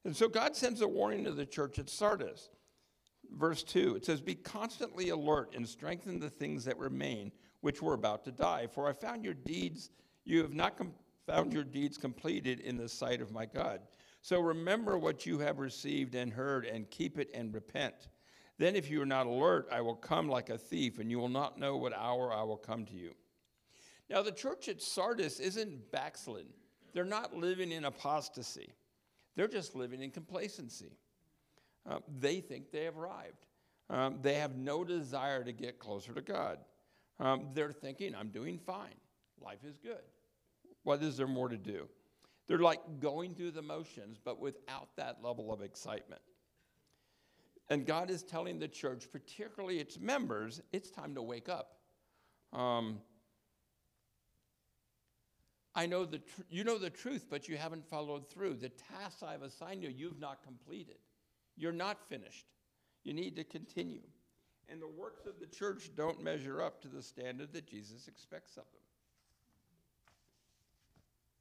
And 0.05 0.15
so 0.15 0.29
God 0.29 0.55
sends 0.55 0.81
a 0.81 0.89
warning 0.89 1.25
to 1.25 1.33
the 1.33 1.47
church 1.47 1.79
at 1.79 1.89
Sardis. 1.89 2.51
Verse 3.31 3.63
2, 3.63 3.97
it 3.97 4.05
says, 4.05 4.21
Be 4.21 4.35
constantly 4.35 5.09
alert 5.09 5.55
and 5.55 5.67
strengthen 5.67 6.19
the 6.19 6.29
things 6.29 6.65
that 6.65 6.77
remain, 6.77 7.33
which 7.61 7.81
were 7.81 7.95
about 7.95 8.25
to 8.25 8.33
die. 8.33 8.67
For 8.67 8.89
I 8.89 8.93
found 8.93 9.25
your 9.25 9.35
deeds, 9.35 9.91
you 10.25 10.43
have 10.43 10.55
not 10.55 10.77
com- 10.77 10.93
found 11.33 11.53
your 11.53 11.64
deeds 11.64 11.97
completed 11.97 12.61
in 12.61 12.77
the 12.77 12.88
sight 12.88 13.23
of 13.23 13.33
my 13.33 13.47
God. 13.47 13.81
So 14.21 14.38
remember 14.38 14.99
what 14.99 15.25
you 15.25 15.38
have 15.38 15.59
received 15.61 16.14
and 16.14 16.31
heard, 16.31 16.66
and 16.66 16.90
keep 16.90 17.18
it 17.18 17.31
and 17.33 17.55
repent. 17.55 17.95
Then, 18.59 18.77
if 18.77 18.90
you 18.90 19.01
are 19.01 19.07
not 19.07 19.27
alert, 19.27 19.66
I 19.73 19.81
will 19.81 19.95
come 19.95 20.29
like 20.29 20.51
a 20.51 20.59
thief, 20.59 20.99
and 20.99 21.11
you 21.11 21.18
will 21.18 21.31
not 21.31 21.59
know 21.59 21.79
what 21.79 21.95
hour 21.95 22.33
I 22.33 22.42
will 22.42 22.59
come 22.59 22.85
to 22.85 22.95
you. 22.95 23.14
Now, 24.11 24.21
the 24.21 24.31
church 24.31 24.68
at 24.68 24.83
Sardis 24.83 25.40
isn't 25.40 25.90
backslidden. 25.90 26.53
They're 26.92 27.05
not 27.05 27.35
living 27.35 27.73
in 27.73 27.87
apostasy. 27.87 28.68
They're 29.35 29.49
just 29.49 29.75
living 29.75 30.03
in 30.03 30.11
complacency. 30.11 30.99
Uh, 31.88 32.01
they 32.21 32.40
think 32.40 32.71
they 32.71 32.85
have 32.85 32.99
arrived. 32.99 33.47
Um, 33.88 34.18
they 34.21 34.35
have 34.35 34.55
no 34.55 34.85
desire 34.85 35.42
to 35.45 35.53
get 35.53 35.79
closer 35.79 36.12
to 36.12 36.21
God. 36.21 36.59
Um, 37.18 37.49
they're 37.55 37.73
thinking, 37.73 38.14
I'm 38.14 38.29
doing 38.29 38.59
fine. 38.59 39.01
Life 39.40 39.64
is 39.64 39.79
good. 39.79 40.03
What 40.85 41.03
is 41.03 41.16
there 41.16 41.27
more 41.27 41.49
to 41.49 41.57
do? 41.57 41.88
They're 42.49 42.59
like 42.59 42.81
going 43.01 43.35
through 43.35 43.53
the 43.53 43.62
motions, 43.62 44.18
but 44.23 44.40
without 44.40 44.88
that 44.97 45.18
level 45.23 45.53
of 45.53 45.62
excitement. 45.62 46.21
And 47.71 47.87
God 47.87 48.11
is 48.11 48.23
telling 48.23 48.59
the 48.59 48.68
church, 48.68 49.07
particularly 49.11 49.79
its 49.79 49.99
members, 49.99 50.61
it's 50.73 50.90
time 50.90 51.14
to 51.14 51.23
wake 51.23 51.49
up. 51.49 51.77
Um, 52.53 52.99
I 55.75 55.87
know 55.87 56.05
the 56.05 56.18
tr- 56.18 56.42
you 56.51 56.64
know 56.64 56.77
the 56.77 56.90
truth, 56.90 57.27
but 57.31 57.49
you 57.49 57.57
haven't 57.57 57.88
followed 57.88 58.29
through. 58.29 58.57
The 58.57 58.68
tasks 58.68 59.23
I've 59.23 59.42
assigned 59.42 59.83
you, 59.83 59.88
you've 59.88 60.21
not 60.21 60.42
completed. 60.42 60.99
You're 61.57 61.73
not 61.73 61.99
finished. 62.09 62.47
You 63.05 63.14
need 63.14 63.37
to 63.37 63.45
continue. 63.45 64.03
And 64.68 64.81
the 64.81 64.88
works 64.88 65.27
of 65.27 65.40
the 65.40 65.47
church 65.47 65.90
don't 65.97 66.23
measure 66.23 66.61
up 66.61 66.83
to 66.83 66.88
the 66.88 67.03
standard 67.03 67.53
that 67.53 67.66
Jesus 67.66 68.07
expects 68.07 68.57
of 68.57 68.64
them. 68.73 68.82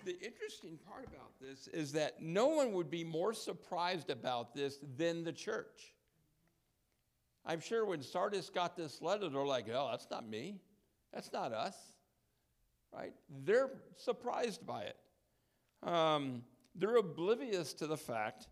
The 0.05 0.19
interesting 0.19 0.77
part 0.87 1.05
about 1.07 1.39
this 1.39 1.67
is 1.67 1.91
that 1.93 2.21
no 2.21 2.47
one 2.47 2.73
would 2.73 2.89
be 2.89 3.03
more 3.03 3.33
surprised 3.33 4.09
about 4.09 4.55
this 4.55 4.79
than 4.97 5.23
the 5.23 5.33
church. 5.33 5.93
I'm 7.45 7.59
sure 7.59 7.85
when 7.85 8.01
Sardis 8.01 8.49
got 8.49 8.75
this 8.75 9.01
letter, 9.01 9.29
they're 9.29 9.45
like, 9.45 9.67
oh, 9.73 9.89
that's 9.91 10.07
not 10.09 10.27
me. 10.27 10.61
That's 11.13 11.31
not 11.33 11.53
us 11.53 11.75
right? 12.93 13.13
They're 13.43 13.69
surprised 13.97 14.65
by 14.65 14.83
it. 14.83 14.97
Um, 15.83 16.43
they're 16.75 16.97
oblivious 16.97 17.73
to 17.75 17.87
the 17.87 17.97
fact 17.97 18.47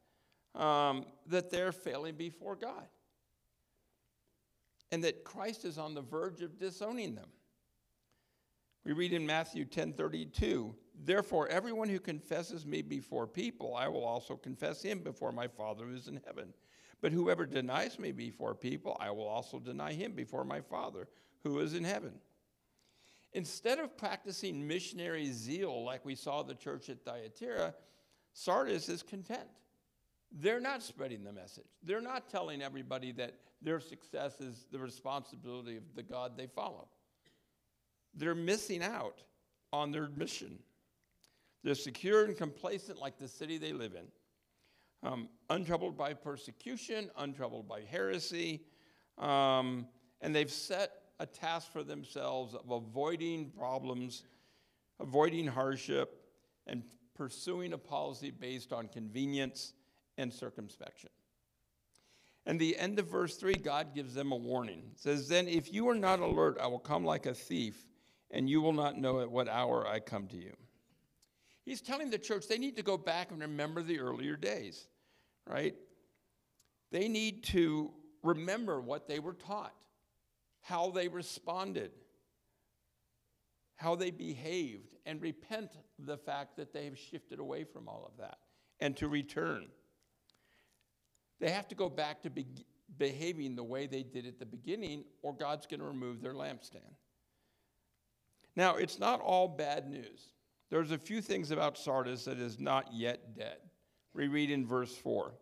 um, 0.56 1.06
that 1.28 1.50
they're 1.50 1.72
failing 1.72 2.16
before 2.16 2.56
God 2.56 2.88
and 4.92 5.04
that 5.04 5.24
Christ 5.24 5.66
is 5.66 5.78
on 5.78 5.94
the 5.94 6.02
verge 6.02 6.42
of 6.42 6.58
disowning 6.58 7.16
them. 7.16 7.30
We 8.84 8.94
read 8.94 9.14
in 9.14 9.26
Matthew 9.26 9.66
10:32, 9.66 10.74
"Therefore 11.02 11.48
everyone 11.48 11.88
who 11.90 12.00
confesses 12.00 12.66
me 12.66 12.82
before 12.82 13.26
people, 13.26 13.74
I 13.76 13.88
will 13.88 14.04
also 14.04 14.36
confess 14.36 14.82
him 14.82 15.00
before 15.00 15.32
my 15.32 15.48
Father 15.48 15.86
who 15.86 15.96
is 15.96 16.08
in 16.08 16.22
heaven. 16.26 16.54
But 17.02 17.14
whoever 17.14 17.46
denies 17.46 17.98
me 17.98 18.12
before 18.12 18.54
people, 18.54 18.98
I 19.00 19.12
will 19.12 19.28
also 19.28 19.60
deny 19.60 19.94
him 19.94 20.12
before 20.12 20.44
my 20.44 20.60
Father 20.60 21.08
who 21.44 21.60
is 21.60 21.74
in 21.74 21.86
heaven." 21.86 22.20
Instead 23.32 23.80
of 23.80 23.96
practicing 23.96 24.68
missionary 24.68 25.32
zeal 25.32 25.84
like 25.84 26.04
we 26.04 26.16
saw 26.16 26.44
the 26.44 26.56
church 26.56 26.90
at 26.90 27.06
Thyatira, 27.06 27.76
Sardis 28.34 28.90
is 28.90 29.04
content. 29.04 29.50
They're 30.32 30.60
not 30.60 30.84
spreading 30.84 31.24
the 31.24 31.32
message. 31.32 31.70
They're 31.82 32.02
not 32.02 32.30
telling 32.30 32.62
everybody 32.62 33.12
that 33.14 33.40
their 33.62 33.80
success 33.80 34.42
is 34.42 34.66
the 34.72 34.80
responsibility 34.80 35.78
of 35.78 35.96
the 35.96 36.04
God 36.04 36.38
they 36.38 36.48
follow. 36.48 36.90
They're 38.14 38.36
missing 38.36 38.84
out 38.84 39.24
on 39.72 39.92
their 39.92 40.10
mission. 40.10 40.64
They're 41.64 41.76
secure 41.76 42.26
and 42.26 42.38
complacent 42.38 43.00
like 43.00 43.18
the 43.18 43.28
city 43.28 43.58
they 43.58 43.74
live 43.74 43.94
in, 43.94 44.06
um, 45.10 45.30
untroubled 45.50 45.98
by 45.98 46.14
persecution, 46.14 47.10
untroubled 47.18 47.68
by 47.68 47.82
heresy, 47.82 48.62
um, 49.18 49.88
and 50.22 50.34
they've 50.34 50.52
set 50.52 50.92
a 51.20 51.26
task 51.26 51.72
for 51.72 51.84
themselves 51.84 52.56
of 52.56 52.72
avoiding 52.72 53.50
problems, 53.52 54.24
avoiding 55.00 55.48
hardship, 55.48 56.26
and 56.66 56.84
pursuing 57.16 57.74
a 57.74 57.78
policy 57.78 58.32
based 58.32 58.72
on 58.72 58.88
convenience 58.88 59.74
and 60.18 60.32
circumspection. 60.32 61.10
And 62.46 62.60
the 62.60 62.78
end 62.78 62.98
of 63.00 63.08
verse 63.08 63.36
3, 63.36 63.54
God 63.56 63.94
gives 63.94 64.14
them 64.14 64.32
a 64.32 64.36
warning. 64.36 64.84
It 64.94 65.00
says, 65.00 65.28
Then 65.28 65.48
if 65.48 65.74
you 65.74 65.90
are 65.90 65.96
not 65.96 66.20
alert, 66.20 66.58
I 66.62 66.68
will 66.68 66.80
come 66.80 67.04
like 67.04 67.26
a 67.26 67.34
thief, 67.34 67.86
and 68.32 68.50
you 68.50 68.62
will 68.62 68.74
not 68.74 68.98
know 68.98 69.20
at 69.20 69.30
what 69.30 69.50
hour 69.50 69.86
I 69.86 70.00
come 70.00 70.28
to 70.28 70.38
you. 70.38 70.54
He's 71.70 71.82
telling 71.82 72.10
the 72.10 72.18
church 72.18 72.48
they 72.48 72.58
need 72.58 72.78
to 72.78 72.82
go 72.82 72.98
back 72.98 73.30
and 73.30 73.40
remember 73.42 73.84
the 73.84 74.00
earlier 74.00 74.36
days, 74.36 74.88
right? 75.46 75.76
They 76.92 77.08
need 77.08 77.44
to 77.44 77.92
remember 78.24 78.82
what 78.82 79.08
they 79.08 79.20
were 79.20 79.36
taught, 79.36 79.76
how 80.62 80.90
they 80.90 81.08
responded, 81.08 81.92
how 83.76 83.94
they 83.94 84.10
behaved, 84.10 84.96
and 85.06 85.22
repent 85.22 85.78
the 86.00 86.18
fact 86.18 86.58
that 86.58 86.74
they 86.74 86.86
have 86.86 86.98
shifted 86.98 87.38
away 87.38 87.66
from 87.66 87.88
all 87.88 88.04
of 88.12 88.18
that 88.18 88.40
and 88.80 88.98
to 88.98 89.08
return. 89.08 89.68
They 91.40 91.52
have 91.52 91.68
to 91.68 91.76
go 91.76 91.88
back 91.88 92.24
to 92.24 92.32
be- 92.32 92.66
behaving 92.98 93.56
the 93.56 93.64
way 93.64 93.86
they 93.86 94.02
did 94.02 94.26
at 94.26 94.40
the 94.40 94.46
beginning, 94.48 95.04
or 95.22 95.36
God's 95.36 95.68
going 95.68 95.82
to 95.82 95.86
remove 95.86 96.20
their 96.20 96.34
lampstand. 96.34 96.96
Now, 98.56 98.78
it's 98.78 98.98
not 98.98 99.22
all 99.22 99.48
bad 99.48 99.88
news. 99.88 100.32
There's 100.70 100.92
a 100.92 100.98
few 100.98 101.22
things 101.22 101.52
about 101.52 101.78
Sardis 101.78 102.26
that 102.26 102.38
is 102.38 102.60
not 102.60 102.94
yet 102.94 103.36
dead. 103.36 103.58
We 104.14 104.28
read 104.28 104.52
in 104.52 104.66
verse 104.66 104.96
4. 104.96 105.34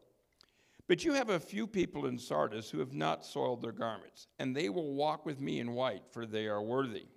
But 0.87 1.03
you 1.03 1.13
have 1.13 1.29
a 1.29 1.39
few 1.39 1.67
people 1.67 2.05
in 2.05 2.17
Sardis 2.17 2.69
who 2.69 2.79
have 2.79 2.93
not 2.93 3.25
soiled 3.25 3.61
their 3.61 3.73
garments, 3.73 4.27
and 4.39 4.55
they 4.55 4.69
will 4.69 4.93
walk 4.93 5.25
with 5.25 5.41
me 5.41 5.59
in 5.59 5.73
white, 5.73 6.03
for 6.11 6.25
they 6.25 6.47
are 6.47 6.61
worthy. 6.61 7.07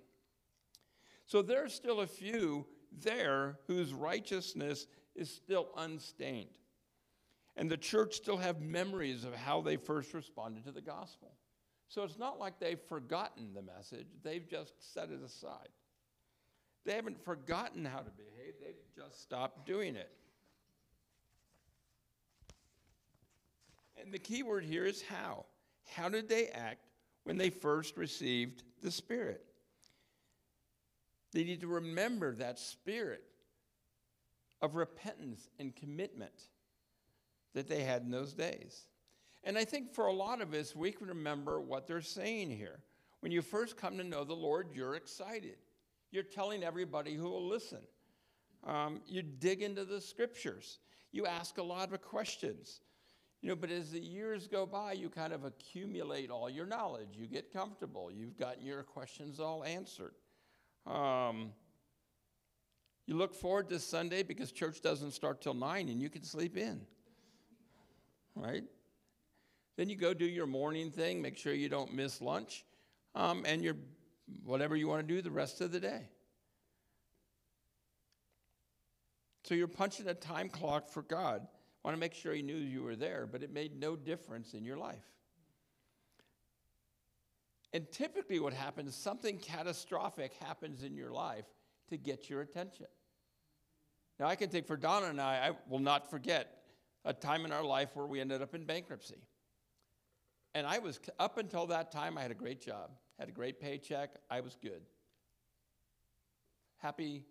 So 1.25 1.41
there's 1.41 1.73
still 1.73 2.01
a 2.01 2.07
few 2.07 2.65
there 2.91 3.57
whose 3.67 3.93
righteousness 3.93 4.87
is 5.15 5.29
still 5.29 5.69
unstained. 5.77 6.49
And 7.55 7.71
the 7.71 7.77
church 7.77 8.15
still 8.15 8.37
have 8.37 8.59
memories 8.59 9.23
of 9.23 9.33
how 9.33 9.61
they 9.61 9.77
first 9.77 10.13
responded 10.13 10.65
to 10.65 10.71
the 10.71 10.81
gospel. 10.81 11.31
So 11.87 12.03
it's 12.03 12.17
not 12.17 12.39
like 12.39 12.59
they've 12.59 12.79
forgotten 12.79 13.53
the 13.53 13.61
message, 13.61 14.07
they've 14.23 14.47
just 14.47 14.93
set 14.93 15.09
it 15.11 15.21
aside. 15.23 15.69
They 16.85 16.93
haven't 16.93 17.23
forgotten 17.23 17.85
how 17.85 17.99
to 17.99 18.11
behave, 18.11 18.53
they've 18.59 18.75
just 18.95 19.21
stopped 19.21 19.65
doing 19.65 19.95
it. 19.95 20.11
And 24.01 24.11
the 24.11 24.19
key 24.19 24.43
word 24.43 24.63
here 24.63 24.85
is 24.85 25.01
how. 25.01 25.45
How 25.95 26.09
did 26.09 26.27
they 26.27 26.47
act 26.47 26.87
when 27.23 27.37
they 27.37 27.49
first 27.49 27.97
received 27.97 28.63
the 28.81 28.89
Spirit? 28.89 29.45
They 31.33 31.43
need 31.43 31.61
to 31.61 31.67
remember 31.67 32.35
that 32.35 32.59
spirit 32.59 33.23
of 34.61 34.75
repentance 34.75 35.49
and 35.59 35.75
commitment 35.75 36.49
that 37.53 37.67
they 37.67 37.83
had 37.83 38.01
in 38.03 38.11
those 38.11 38.33
days. 38.33 38.85
And 39.43 39.57
I 39.57 39.65
think 39.65 39.93
for 39.93 40.07
a 40.07 40.13
lot 40.13 40.41
of 40.41 40.53
us, 40.53 40.75
we 40.75 40.91
can 40.91 41.07
remember 41.07 41.59
what 41.61 41.87
they're 41.87 42.01
saying 42.01 42.51
here. 42.51 42.79
When 43.21 43.31
you 43.31 43.41
first 43.41 43.77
come 43.77 43.97
to 43.97 44.03
know 44.03 44.23
the 44.23 44.33
Lord, 44.33 44.69
you're 44.73 44.95
excited. 44.95 45.57
You're 46.11 46.23
telling 46.23 46.63
everybody 46.63 47.15
who 47.15 47.29
will 47.29 47.47
listen. 47.47 47.79
Um, 48.65 49.01
you 49.07 49.21
dig 49.21 49.61
into 49.61 49.85
the 49.85 50.01
scriptures. 50.01 50.79
You 51.11 51.25
ask 51.25 51.57
a 51.57 51.63
lot 51.63 51.93
of 51.93 52.01
questions. 52.01 52.81
You 53.41 53.49
know, 53.49 53.55
but 53.55 53.71
as 53.71 53.91
the 53.91 53.99
years 53.99 54.47
go 54.47 54.65
by, 54.65 54.93
you 54.93 55.09
kind 55.09 55.33
of 55.33 55.45
accumulate 55.45 56.29
all 56.29 56.49
your 56.49 56.67
knowledge. 56.67 57.09
You 57.13 57.25
get 57.25 57.51
comfortable. 57.51 58.11
You've 58.11 58.37
gotten 58.37 58.63
your 58.63 58.83
questions 58.83 59.39
all 59.39 59.63
answered. 59.63 60.13
Um, 60.85 61.53
you 63.07 63.15
look 63.15 63.33
forward 63.33 63.69
to 63.69 63.79
Sunday 63.79 64.21
because 64.21 64.51
church 64.51 64.81
doesn't 64.81 65.11
start 65.11 65.41
till 65.41 65.55
9 65.55 65.89
and 65.89 66.01
you 66.01 66.09
can 66.09 66.23
sleep 66.23 66.55
in 66.55 66.81
right? 68.35 68.63
Then 69.77 69.89
you 69.89 69.95
go 69.95 70.13
do 70.13 70.25
your 70.25 70.47
morning 70.47 70.91
thing, 70.91 71.21
make 71.21 71.37
sure 71.37 71.53
you 71.53 71.69
don't 71.69 71.93
miss 71.93 72.21
lunch, 72.21 72.65
um, 73.15 73.43
and 73.45 73.63
your 73.63 73.75
whatever 74.43 74.75
you 74.75 74.87
want 74.87 75.07
to 75.07 75.13
do 75.13 75.21
the 75.21 75.31
rest 75.31 75.61
of 75.61 75.71
the 75.71 75.79
day. 75.79 76.09
So 79.43 79.55
you're 79.55 79.67
punching 79.67 80.07
a 80.07 80.13
time 80.13 80.49
clock 80.49 80.87
for 80.87 81.01
God. 81.01 81.41
I 81.43 81.87
Want 81.87 81.95
to 81.95 81.99
make 81.99 82.13
sure 82.13 82.33
He 82.33 82.41
knew 82.41 82.55
you 82.55 82.83
were 82.83 82.95
there, 82.95 83.27
but 83.29 83.43
it 83.43 83.51
made 83.51 83.79
no 83.79 83.95
difference 83.95 84.53
in 84.53 84.63
your 84.63 84.77
life. 84.77 85.03
And 87.73 87.89
typically, 87.91 88.39
what 88.39 88.53
happens, 88.53 88.95
something 88.95 89.37
catastrophic 89.37 90.33
happens 90.35 90.83
in 90.83 90.95
your 90.95 91.11
life 91.11 91.45
to 91.89 91.97
get 91.97 92.29
your 92.29 92.41
attention. 92.41 92.87
Now, 94.19 94.27
I 94.27 94.35
can 94.35 94.49
think 94.49 94.67
for 94.67 94.77
Donna 94.77 95.07
and 95.07 95.19
I, 95.19 95.49
I 95.49 95.51
will 95.69 95.79
not 95.79 96.09
forget 96.09 96.63
a 97.05 97.13
time 97.13 97.45
in 97.45 97.51
our 97.51 97.63
life 97.63 97.89
where 97.95 98.05
we 98.05 98.21
ended 98.21 98.41
up 98.41 98.53
in 98.53 98.65
bankruptcy. 98.65 99.23
And 100.53 100.67
I 100.67 100.79
was, 100.79 100.99
up 101.17 101.37
until 101.37 101.65
that 101.67 101.91
time, 101.91 102.17
I 102.17 102.21
had 102.21 102.31
a 102.31 102.35
great 102.35 102.61
job, 102.61 102.91
had 103.19 103.29
a 103.29 103.31
great 103.31 103.59
paycheck, 103.59 104.11
I 104.29 104.41
was 104.41 104.57
good. 104.61 104.81
Happy 106.77 107.23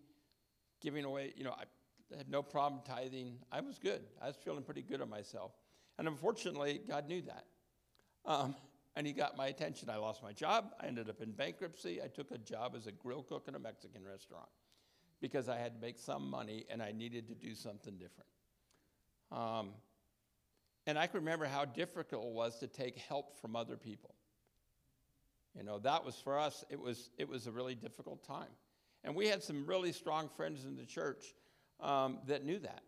giving 0.81 1.05
away, 1.05 1.33
you 1.35 1.43
know, 1.43 1.51
I 1.51 1.65
had 2.17 2.29
no 2.29 2.41
problem 2.41 2.81
tithing, 2.85 3.37
I 3.51 3.61
was 3.61 3.77
good. 3.77 4.01
I 4.21 4.27
was 4.27 4.35
feeling 4.35 4.63
pretty 4.63 4.81
good 4.81 5.01
on 5.01 5.09
myself. 5.09 5.51
And 5.97 6.07
unfortunately, 6.07 6.81
God 6.87 7.07
knew 7.07 7.21
that. 7.23 7.45
Um, 8.25 8.55
and 8.95 9.05
He 9.05 9.13
got 9.13 9.37
my 9.37 9.47
attention. 9.47 9.89
I 9.89 9.97
lost 9.97 10.23
my 10.23 10.33
job, 10.33 10.71
I 10.79 10.87
ended 10.87 11.09
up 11.09 11.21
in 11.21 11.31
bankruptcy. 11.31 12.01
I 12.01 12.07
took 12.07 12.31
a 12.31 12.37
job 12.37 12.73
as 12.75 12.87
a 12.87 12.91
grill 12.91 13.23
cook 13.23 13.45
in 13.47 13.55
a 13.55 13.59
Mexican 13.59 14.03
restaurant 14.03 14.49
because 15.21 15.47
I 15.47 15.57
had 15.57 15.75
to 15.75 15.79
make 15.79 15.99
some 15.99 16.29
money 16.29 16.65
and 16.69 16.81
I 16.81 16.91
needed 16.91 17.27
to 17.27 17.35
do 17.35 17.53
something 17.53 17.93
different. 17.93 18.29
Um, 19.31 19.69
and 20.87 20.97
I 20.97 21.07
can 21.07 21.19
remember 21.19 21.45
how 21.45 21.65
difficult 21.65 22.25
it 22.25 22.31
was 22.31 22.57
to 22.59 22.67
take 22.67 22.97
help 22.97 23.39
from 23.39 23.55
other 23.55 23.77
people. 23.77 24.15
You 25.55 25.63
know, 25.63 25.79
that 25.79 26.05
was 26.05 26.15
for 26.15 26.39
us, 26.39 26.63
it 26.69 26.79
was, 26.79 27.09
it 27.17 27.27
was 27.27 27.47
a 27.47 27.51
really 27.51 27.75
difficult 27.75 28.23
time. 28.25 28.49
And 29.03 29.15
we 29.15 29.27
had 29.27 29.43
some 29.43 29.65
really 29.65 29.91
strong 29.91 30.29
friends 30.29 30.65
in 30.65 30.75
the 30.75 30.85
church 30.85 31.33
um, 31.79 32.19
that 32.27 32.45
knew 32.45 32.59
that, 32.59 32.83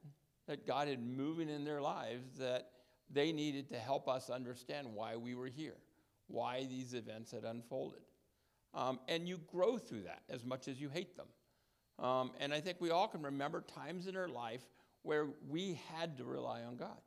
that 0.47 0.65
God 0.67 0.88
had 0.88 1.04
moving 1.04 1.49
in 1.49 1.65
their 1.65 1.82
lives, 1.82 2.38
that 2.38 2.69
they 3.10 3.32
needed 3.32 3.69
to 3.69 3.78
help 3.78 4.08
us 4.08 4.30
understand 4.30 4.88
why 4.93 5.15
we 5.15 5.36
were 5.36 5.47
here, 5.47 5.78
why 6.28 6.65
these 6.69 6.93
events 6.93 7.32
had 7.32 7.43
unfolded. 7.43 8.02
Um, 8.73 8.99
and 9.08 9.28
you 9.28 9.39
grow 9.52 9.78
through 9.78 10.04
that 10.04 10.21
as 10.30 10.45
much 10.45 10.67
as 10.67 10.80
you 10.80 10.89
hate 10.89 11.15
them. 11.17 11.28
Um, 11.99 12.32
and 12.39 12.54
I 12.54 12.60
think 12.60 12.78
we 12.80 12.89
all 12.89 13.08
can 13.08 13.21
remember 13.21 13.62
times 13.62 14.08
in 14.08 14.15
our 14.15 14.28
life 14.28 14.62
where 15.04 15.28
we 15.47 15.80
had 15.93 16.17
to 16.17 16.23
rely 16.23 16.63
on 16.63 16.78
God. 16.78 16.97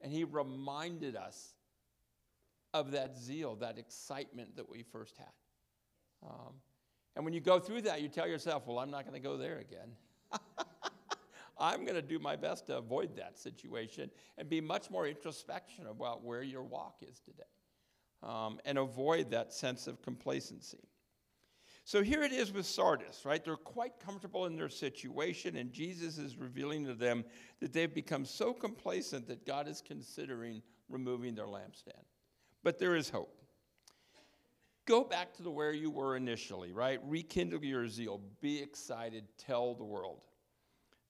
And 0.00 0.12
He 0.12 0.24
reminded 0.24 1.14
us 1.14 1.54
of 2.78 2.92
that 2.92 3.16
zeal, 3.16 3.56
that 3.56 3.78
excitement 3.78 4.56
that 4.56 4.68
we 4.68 4.82
first 4.82 5.16
had. 5.16 6.28
Um, 6.28 6.54
and 7.16 7.24
when 7.24 7.34
you 7.34 7.40
go 7.40 7.58
through 7.58 7.82
that, 7.82 8.00
you 8.00 8.08
tell 8.08 8.28
yourself, 8.28 8.66
well, 8.66 8.78
I'm 8.78 8.90
not 8.90 9.04
going 9.04 9.20
to 9.20 9.26
go 9.26 9.36
there 9.36 9.58
again. 9.58 9.90
I'm 11.58 11.82
going 11.82 11.96
to 11.96 12.02
do 12.02 12.18
my 12.18 12.36
best 12.36 12.66
to 12.66 12.78
avoid 12.78 13.16
that 13.16 13.36
situation 13.38 14.10
and 14.36 14.48
be 14.48 14.60
much 14.60 14.90
more 14.90 15.06
introspection 15.06 15.86
about 15.86 16.22
where 16.22 16.42
your 16.42 16.62
walk 16.62 17.02
is 17.02 17.20
today 17.20 17.42
um, 18.22 18.60
and 18.64 18.78
avoid 18.78 19.30
that 19.30 19.52
sense 19.52 19.86
of 19.86 20.00
complacency. 20.02 20.88
So 21.84 22.02
here 22.02 22.22
it 22.22 22.32
is 22.32 22.52
with 22.52 22.66
Sardis, 22.66 23.24
right? 23.24 23.42
They're 23.42 23.56
quite 23.56 23.98
comfortable 23.98 24.44
in 24.44 24.56
their 24.56 24.68
situation, 24.68 25.56
and 25.56 25.72
Jesus 25.72 26.18
is 26.18 26.36
revealing 26.36 26.84
to 26.84 26.92
them 26.94 27.24
that 27.60 27.72
they've 27.72 27.92
become 27.92 28.26
so 28.26 28.52
complacent 28.52 29.26
that 29.28 29.46
God 29.46 29.66
is 29.66 29.82
considering 29.84 30.62
removing 30.90 31.34
their 31.34 31.46
lampstand. 31.46 32.04
But 32.62 32.78
there 32.78 32.96
is 32.96 33.10
hope. 33.10 33.34
Go 34.86 35.04
back 35.04 35.34
to 35.34 35.42
the 35.42 35.50
where 35.50 35.72
you 35.72 35.90
were 35.90 36.16
initially, 36.16 36.72
right? 36.72 36.98
Rekindle 37.04 37.62
your 37.64 37.86
zeal. 37.88 38.20
Be 38.40 38.60
excited. 38.62 39.24
Tell 39.36 39.74
the 39.74 39.84
world. 39.84 40.22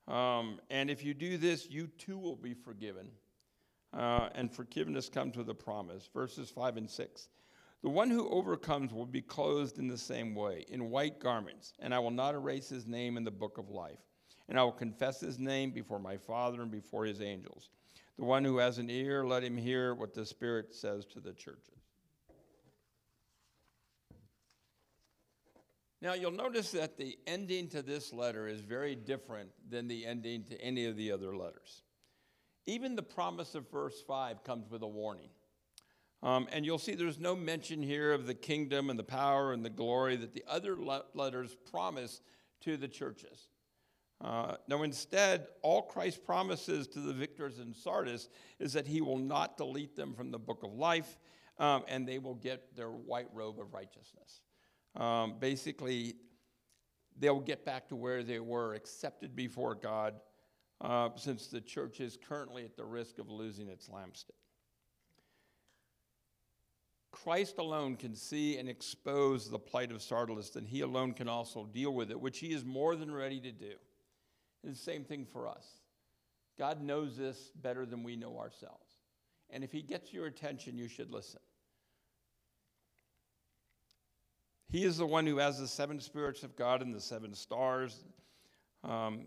Um, 0.09 0.59
and 0.71 0.91
if 0.91 1.05
you 1.05 1.15
do 1.15 1.39
this, 1.39 1.69
you 1.71 1.87
too 1.99 2.19
will 2.19 2.37
be 2.37 2.55
forgiven. 2.55 3.09
Uh, 3.93 4.31
and 4.35 4.53
forgiveness 4.53 5.09
comes 5.09 5.37
with 5.37 5.49
a 5.49 5.55
promise. 5.55 6.09
Verses 6.13 6.51
5 6.51 6.77
and 6.77 6.91
6. 6.91 7.29
The 7.83 7.89
one 7.89 8.11
who 8.11 8.29
overcomes 8.31 8.93
will 8.93 9.07
be 9.07 9.23
clothed 9.23 9.79
in 9.79 9.87
the 9.87 9.99
same 9.99 10.35
way, 10.35 10.65
in 10.69 10.91
white 10.91 11.21
garments, 11.21 11.73
and 11.79 11.95
I 11.95 12.01
will 12.01 12.11
not 12.11 12.35
erase 12.35 12.69
his 12.69 12.87
name 12.87 13.17
in 13.17 13.23
the 13.23 13.31
book 13.31 13.57
of 13.59 13.71
life. 13.71 14.01
And 14.49 14.59
I 14.59 14.65
will 14.65 14.73
confess 14.73 15.21
his 15.21 15.39
name 15.39 15.71
before 15.71 16.01
my 16.01 16.17
Father 16.17 16.63
and 16.63 16.71
before 16.71 17.05
his 17.05 17.21
angels. 17.21 17.71
The 18.19 18.25
one 18.25 18.45
who 18.45 18.59
has 18.59 18.79
an 18.79 18.91
ear, 18.91 19.25
let 19.25 19.45
him 19.45 19.57
hear 19.57 19.95
what 19.95 20.13
the 20.13 20.27
Spirit 20.27 20.75
says 20.75 21.05
to 21.07 21.21
the 21.21 21.33
churches. 21.33 21.79
Now, 26.01 26.15
you'll 26.15 26.31
notice 26.31 26.73
that 26.73 26.97
the 26.97 27.19
ending 27.27 27.69
to 27.69 27.83
this 27.83 28.13
letter 28.13 28.47
is 28.47 28.61
very 28.61 28.95
different 28.95 29.51
than 29.69 29.89
the 29.89 30.07
ending 30.07 30.45
to 30.45 30.61
any 30.61 30.87
of 30.87 30.97
the 30.97 31.11
other 31.13 31.37
letters. 31.37 31.83
Even 32.67 32.95
the 32.95 33.03
promise 33.03 33.55
of 33.55 33.71
verse 33.71 34.01
5 34.07 34.45
comes 34.45 34.71
with 34.71 34.83
a 34.83 34.87
warning. 34.87 35.31
Um, 36.23 36.49
and 36.53 36.67
you'll 36.67 36.79
see 36.79 36.95
there's 36.95 37.21
no 37.21 37.37
mention 37.37 37.83
here 37.83 38.13
of 38.13 38.27
the 38.27 38.35
kingdom 38.35 38.91
and 38.91 38.99
the 38.99 39.05
power 39.05 39.53
and 39.53 39.65
the 39.65 39.71
glory 39.71 40.17
that 40.17 40.35
the 40.35 40.45
other 40.49 40.77
le- 40.77 41.05
letters 41.15 41.57
promise 41.71 42.21
to 42.63 42.77
the 42.77 42.89
churches. 42.89 43.49
Uh, 44.21 44.57
now, 44.67 44.83
instead, 44.83 45.47
all 45.63 45.83
Christ 45.83 46.25
promises 46.25 46.89
to 46.89 47.01
the 47.01 47.13
victors 47.13 47.61
in 47.61 47.73
Sardis 47.73 48.29
is 48.59 48.73
that 48.73 48.87
he 48.87 49.01
will 49.01 49.19
not 49.19 49.57
delete 49.57 49.95
them 49.95 50.13
from 50.13 50.31
the 50.31 50.39
book 50.39 50.65
of 50.65 50.73
life 50.73 51.19
um, 51.59 51.85
and 51.89 52.07
they 52.07 52.19
will 52.19 52.35
get 52.35 52.75
their 52.77 52.91
white 52.91 53.29
robe 53.33 53.61
of 53.61 53.73
righteousness. 53.73 54.41
Um, 54.97 55.35
basically, 55.39 56.17
they'll 57.19 57.41
get 57.41 57.65
back 57.65 57.89
to 57.89 57.97
where 57.97 58.23
they 58.23 58.41
were, 58.41 58.75
accepted 58.75 59.37
before 59.37 59.75
God, 59.75 60.15
uh, 60.81 61.11
since 61.17 61.49
the 61.49 61.61
church 61.61 62.01
is 62.01 62.17
currently 62.29 62.65
at 62.65 62.77
the 62.77 62.85
risk 62.85 63.19
of 63.19 63.29
losing 63.29 63.69
its 63.69 63.89
lampstand. 63.89 64.31
Christ 67.11 67.59
alone 67.59 67.97
can 67.97 68.15
see 68.15 68.59
and 68.59 68.69
expose 68.69 69.51
the 69.51 69.59
plight 69.59 69.91
of 69.91 70.03
Sardis, 70.03 70.55
and 70.57 70.67
he 70.67 70.83
alone 70.83 71.15
can 71.15 71.29
also 71.29 71.65
deal 71.65 71.93
with 71.93 72.11
it, 72.11 72.21
which 72.21 72.39
he 72.39 72.53
is 72.53 72.65
more 72.65 72.95
than 72.95 73.11
ready 73.11 73.41
to 73.41 73.51
do. 73.51 73.75
It's 74.65 74.79
the 74.79 74.85
same 74.85 75.05
thing 75.05 75.27
for 75.33 75.47
us. 75.49 75.67
God 76.59 76.83
knows 76.83 77.17
this 77.17 77.53
better 77.55 77.87
than 77.87 78.03
we 78.03 78.17
know 78.17 78.39
ourselves. 78.39 78.97
And 79.51 79.63
if 79.63 79.73
he 79.73 79.83
gets 79.83 80.13
your 80.13 80.27
attention, 80.27 80.77
you 80.77 80.89
should 80.89 81.11
listen. 81.11 81.41
He 84.71 84.85
is 84.85 84.99
the 84.99 85.07
one 85.07 85.27
who 85.27 85.39
has 85.39 85.59
the 85.59 85.69
seven 85.69 86.01
spirits 86.01 86.43
of 86.43 86.55
God 86.57 86.83
and 86.83 86.95
the 86.95 87.01
seven 87.01 87.35
stars. 87.35 88.05
Um, 88.85 89.27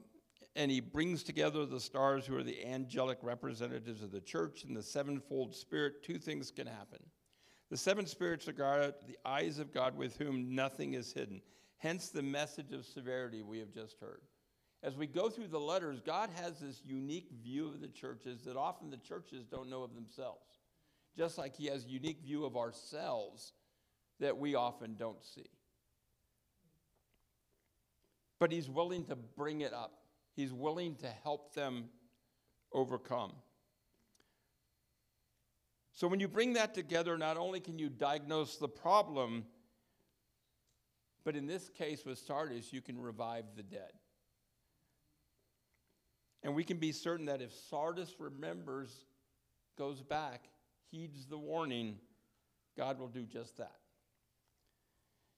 and 0.55 0.69
he 0.69 0.81
brings 0.81 1.23
together 1.23 1.65
the 1.65 1.79
stars 1.79 2.25
who 2.25 2.37
are 2.37 2.43
the 2.43 2.63
angelic 2.65 3.17
representatives 3.21 4.03
of 4.03 4.11
the 4.11 4.21
church 4.21 4.63
and 4.65 4.75
the 4.75 4.83
sevenfold 4.83 5.55
spirit. 5.55 6.03
Two 6.03 6.19
things 6.19 6.51
can 6.51 6.67
happen. 6.67 6.99
The 7.69 7.77
seven 7.77 8.05
spirits 8.05 8.47
of 8.47 8.57
God, 8.57 8.93
the 9.07 9.17
eyes 9.25 9.57
of 9.57 9.73
God 9.73 9.95
with 9.95 10.17
whom 10.17 10.53
nothing 10.53 10.93
is 10.93 11.13
hidden. 11.13 11.41
Hence 11.77 12.09
the 12.09 12.21
message 12.21 12.73
of 12.73 12.85
severity 12.85 13.41
we 13.41 13.59
have 13.59 13.71
just 13.71 13.99
heard. 13.99 14.21
As 14.83 14.95
we 14.95 15.05
go 15.05 15.29
through 15.29 15.47
the 15.47 15.59
letters, 15.59 15.99
God 15.99 16.29
has 16.35 16.59
this 16.59 16.81
unique 16.83 17.29
view 17.43 17.67
of 17.67 17.81
the 17.81 17.87
churches 17.87 18.41
that 18.45 18.57
often 18.57 18.89
the 18.89 18.97
churches 18.97 19.45
don't 19.45 19.69
know 19.69 19.83
of 19.83 19.93
themselves. 19.93 20.59
Just 21.15 21.37
like 21.37 21.55
he 21.55 21.67
has 21.67 21.85
a 21.85 21.89
unique 21.89 22.21
view 22.23 22.45
of 22.45 22.57
ourselves 22.57 23.53
that 24.19 24.37
we 24.37 24.55
often 24.55 24.95
don't 24.97 25.23
see. 25.23 25.49
But 28.39 28.51
he's 28.51 28.69
willing 28.69 29.05
to 29.05 29.15
bring 29.15 29.61
it 29.61 29.73
up, 29.73 29.99
he's 30.35 30.51
willing 30.51 30.95
to 30.95 31.07
help 31.23 31.53
them 31.53 31.89
overcome. 32.73 33.33
So 35.93 36.07
when 36.07 36.19
you 36.19 36.27
bring 36.27 36.53
that 36.53 36.73
together, 36.73 37.17
not 37.17 37.37
only 37.37 37.59
can 37.59 37.77
you 37.77 37.89
diagnose 37.89 38.55
the 38.55 38.67
problem, 38.67 39.45
but 41.23 41.35
in 41.35 41.45
this 41.45 41.69
case 41.69 42.03
with 42.05 42.17
Sardis, 42.17 42.73
you 42.73 42.81
can 42.81 42.99
revive 42.99 43.45
the 43.55 43.61
dead. 43.61 43.91
And 46.43 46.55
we 46.55 46.63
can 46.63 46.77
be 46.77 46.91
certain 46.91 47.25
that 47.27 47.41
if 47.41 47.53
Sardis 47.53 48.15
remembers, 48.19 49.05
goes 49.77 50.01
back, 50.01 50.49
heeds 50.91 51.25
the 51.25 51.37
warning, 51.37 51.97
God 52.77 52.99
will 52.99 53.07
do 53.07 53.23
just 53.23 53.57
that. 53.57 53.77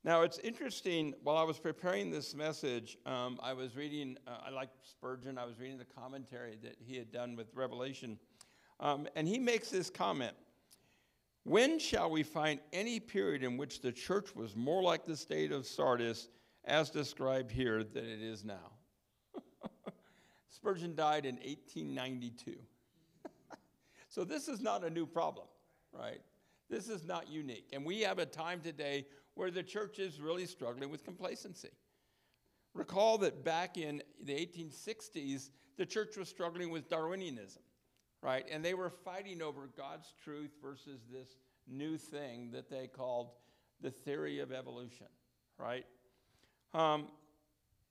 Now, 0.05 0.23
it's 0.23 0.37
interesting, 0.39 1.13
while 1.23 1.37
I 1.37 1.43
was 1.43 1.59
preparing 1.59 2.11
this 2.11 2.35
message, 2.35 2.97
um, 3.05 3.39
I 3.41 3.53
was 3.53 3.77
reading, 3.77 4.17
uh, 4.27 4.39
I 4.47 4.49
like 4.49 4.67
Spurgeon, 4.81 5.37
I 5.37 5.45
was 5.45 5.59
reading 5.59 5.77
the 5.77 5.85
commentary 5.85 6.57
that 6.61 6.75
he 6.77 6.97
had 6.97 7.09
done 7.09 7.37
with 7.37 7.47
Revelation. 7.53 8.19
Um, 8.81 9.07
and 9.15 9.25
he 9.29 9.39
makes 9.39 9.69
this 9.69 9.89
comment 9.89 10.33
When 11.43 11.79
shall 11.79 12.11
we 12.11 12.23
find 12.23 12.59
any 12.73 12.99
period 12.99 13.43
in 13.43 13.55
which 13.55 13.79
the 13.79 13.93
church 13.93 14.35
was 14.35 14.57
more 14.57 14.83
like 14.83 15.05
the 15.05 15.15
state 15.15 15.53
of 15.53 15.65
Sardis, 15.65 16.27
as 16.65 16.89
described 16.89 17.49
here, 17.49 17.81
than 17.81 18.05
it 18.05 18.21
is 18.21 18.43
now? 18.43 18.72
Spurgeon 20.53 20.93
died 20.93 21.25
in 21.25 21.35
1892. 21.35 22.55
so 24.09 24.23
this 24.23 24.47
is 24.47 24.61
not 24.61 24.83
a 24.83 24.89
new 24.89 25.05
problem, 25.05 25.47
right? 25.91 26.21
This 26.69 26.89
is 26.89 27.03
not 27.05 27.29
unique. 27.29 27.69
And 27.73 27.83
we 27.83 28.01
have 28.01 28.19
a 28.19 28.25
time 28.25 28.61
today 28.61 29.07
where 29.33 29.49
the 29.49 29.63
church 29.63 29.97
is 29.97 30.21
really 30.21 30.45
struggling 30.45 30.91
with 30.91 31.03
complacency. 31.03 31.71
Recall 32.75 33.17
that 33.19 33.43
back 33.43 33.77
in 33.77 34.03
the 34.23 34.33
1860s, 34.33 35.49
the 35.77 35.85
church 35.85 36.17
was 36.17 36.29
struggling 36.29 36.69
with 36.69 36.87
Darwinianism, 36.87 37.61
right? 38.21 38.45
And 38.51 38.63
they 38.63 38.75
were 38.75 38.91
fighting 38.91 39.41
over 39.41 39.69
God's 39.75 40.13
truth 40.23 40.51
versus 40.61 41.01
this 41.11 41.37
new 41.67 41.97
thing 41.97 42.51
that 42.51 42.69
they 42.69 42.87
called 42.87 43.31
the 43.81 43.91
theory 43.91 44.39
of 44.39 44.51
evolution, 44.51 45.07
right? 45.57 45.85
Um, 46.73 47.07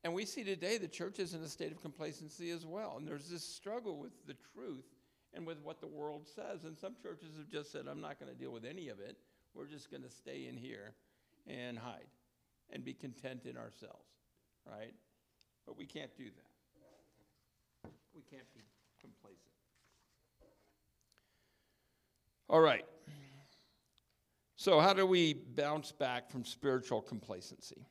and 0.05 0.13
we 0.13 0.25
see 0.25 0.43
today 0.43 0.79
the 0.79 0.89
church 0.89 1.19
is 1.19 1.35
in 1.35 1.43
a 1.43 1.49
state 1.49 1.71
of 1.71 1.81
complacency 1.81 2.51
as 2.51 2.67
well. 2.67 2.95
And 2.99 3.07
there's 3.07 3.29
this 3.29 3.45
struggle 3.45 3.97
with 3.97 4.13
the 4.27 4.37
truth 4.55 4.87
and 5.35 5.47
with 5.47 5.61
what 5.63 5.81
the 5.81 5.87
world 5.87 6.27
says. 6.27 6.65
And 6.65 6.77
some 6.77 6.95
churches 7.01 7.37
have 7.37 7.49
just 7.49 7.71
said, 7.71 7.87
I'm 7.89 8.01
not 8.01 8.19
going 8.19 8.31
to 8.33 8.39
deal 8.39 8.51
with 8.51 8.65
any 8.65 8.89
of 8.89 8.99
it. 8.99 9.17
We're 9.55 9.67
just 9.67 9.91
going 9.91 10.03
to 10.03 10.11
stay 10.11 10.47
in 10.49 10.57
here 10.57 10.95
and 11.47 11.79
hide 11.79 12.09
and 12.71 12.85
be 12.85 12.95
content 12.95 13.47
in 13.47 13.57
ourselves, 13.57 14.09
right? 14.67 14.95
But 15.67 15.79
we 15.79 15.87
can't 15.87 16.15
do 16.17 16.25
that. 16.25 17.91
We 18.15 18.23
can't 18.23 18.53
be 18.55 18.63
complacent. 19.01 19.39
All 22.49 22.61
right. 22.61 22.85
So, 24.57 24.79
how 24.81 24.93
do 24.93 25.07
we 25.07 25.35
bounce 25.35 25.91
back 25.93 26.31
from 26.31 26.45
spiritual 26.45 27.01
complacency? 27.01 27.87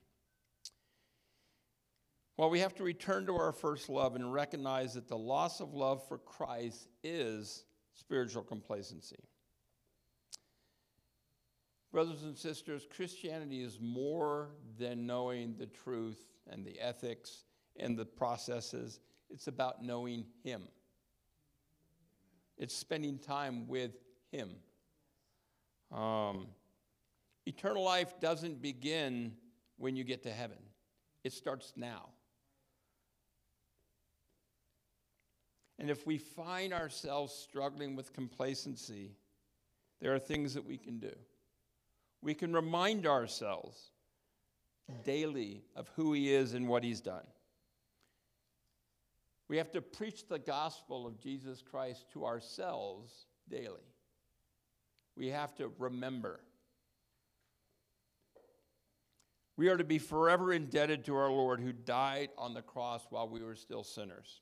Well, 2.41 2.49
we 2.49 2.62
have 2.62 2.73
to 2.77 2.84
return 2.84 3.27
to 3.27 3.36
our 3.36 3.51
first 3.51 3.88
love 3.88 4.15
and 4.15 4.34
recognize 4.34 4.95
that 4.95 5.08
the 5.08 5.15
loss 5.15 5.60
of 5.60 5.75
love 5.75 6.08
for 6.08 6.17
Christ 6.17 6.88
is 7.04 7.65
spiritual 7.93 8.41
complacency. 8.41 9.19
Brothers 11.91 12.23
and 12.23 12.36
sisters, 12.36 12.88
Christianity 12.95 13.62
is 13.62 13.77
more 13.80 14.56
than 14.80 15.06
knowing 15.06 15.54
the 15.60 15.67
truth 15.67 16.17
and 16.49 16.65
the 16.65 16.80
ethics 16.80 17.43
and 17.77 17.95
the 17.95 18.06
processes. 18.06 19.01
It's 19.30 19.45
about 19.45 19.84
knowing 19.84 20.25
Him. 20.43 20.63
It's 22.58 22.75
spending 22.75 23.19
time 23.19 23.67
with 23.67 23.91
Him. 24.32 24.49
Um, 25.91 26.47
eternal 27.45 27.84
life 27.84 28.19
doesn't 28.19 28.63
begin 28.63 29.34
when 29.77 29.95
you 29.95 30.04
get 30.04 30.23
to 30.23 30.32
heaven, 30.32 30.58
it 31.23 31.34
starts 31.34 31.73
now. 31.75 32.10
And 35.82 35.89
if 35.89 36.06
we 36.06 36.20
find 36.20 36.74
ourselves 36.74 37.34
struggling 37.34 37.96
with 37.96 38.13
complacency, 38.13 39.15
there 40.00 40.13
are 40.13 40.20
things 40.20 40.54
that 40.54 40.63
we 40.63 40.78
can 40.78 41.00
do 41.00 41.12
we 42.22 42.36
can 42.36 42.54
remind 42.54 43.08
ourselves 43.08 43.89
daily 45.04 45.63
of 45.76 45.89
who 45.96 46.13
He 46.13 46.32
is 46.32 46.54
and 46.54 46.67
what 46.67 46.84
He's 46.84 47.02
done. 47.02 47.26
We 49.48 49.58
have 49.58 49.72
to 49.72 49.82
preach 49.82 50.28
the 50.28 50.38
gospel 50.38 51.08
of 51.08 51.20
Jesus 51.20 51.63
Christ 51.63 52.06
to 52.13 52.26
ourselves 52.26 53.26
daily. 53.50 53.96
We 55.17 55.30
have 55.30 55.56
to 55.56 55.72
remember. 55.80 56.41
We 59.58 59.67
are 59.70 59.78
to 59.78 59.84
be 59.84 59.98
forever 59.98 60.54
indebted 60.54 61.06
to 61.06 61.15
our 61.15 61.32
Lord 61.32 61.60
who 61.60 61.74
died 61.74 62.30
on 62.38 62.54
the 62.54 62.62
cross 62.62 63.08
while 63.10 63.28
we 63.28 63.41
were 63.41 63.56
still 63.56 63.84
sinners. 63.84 64.41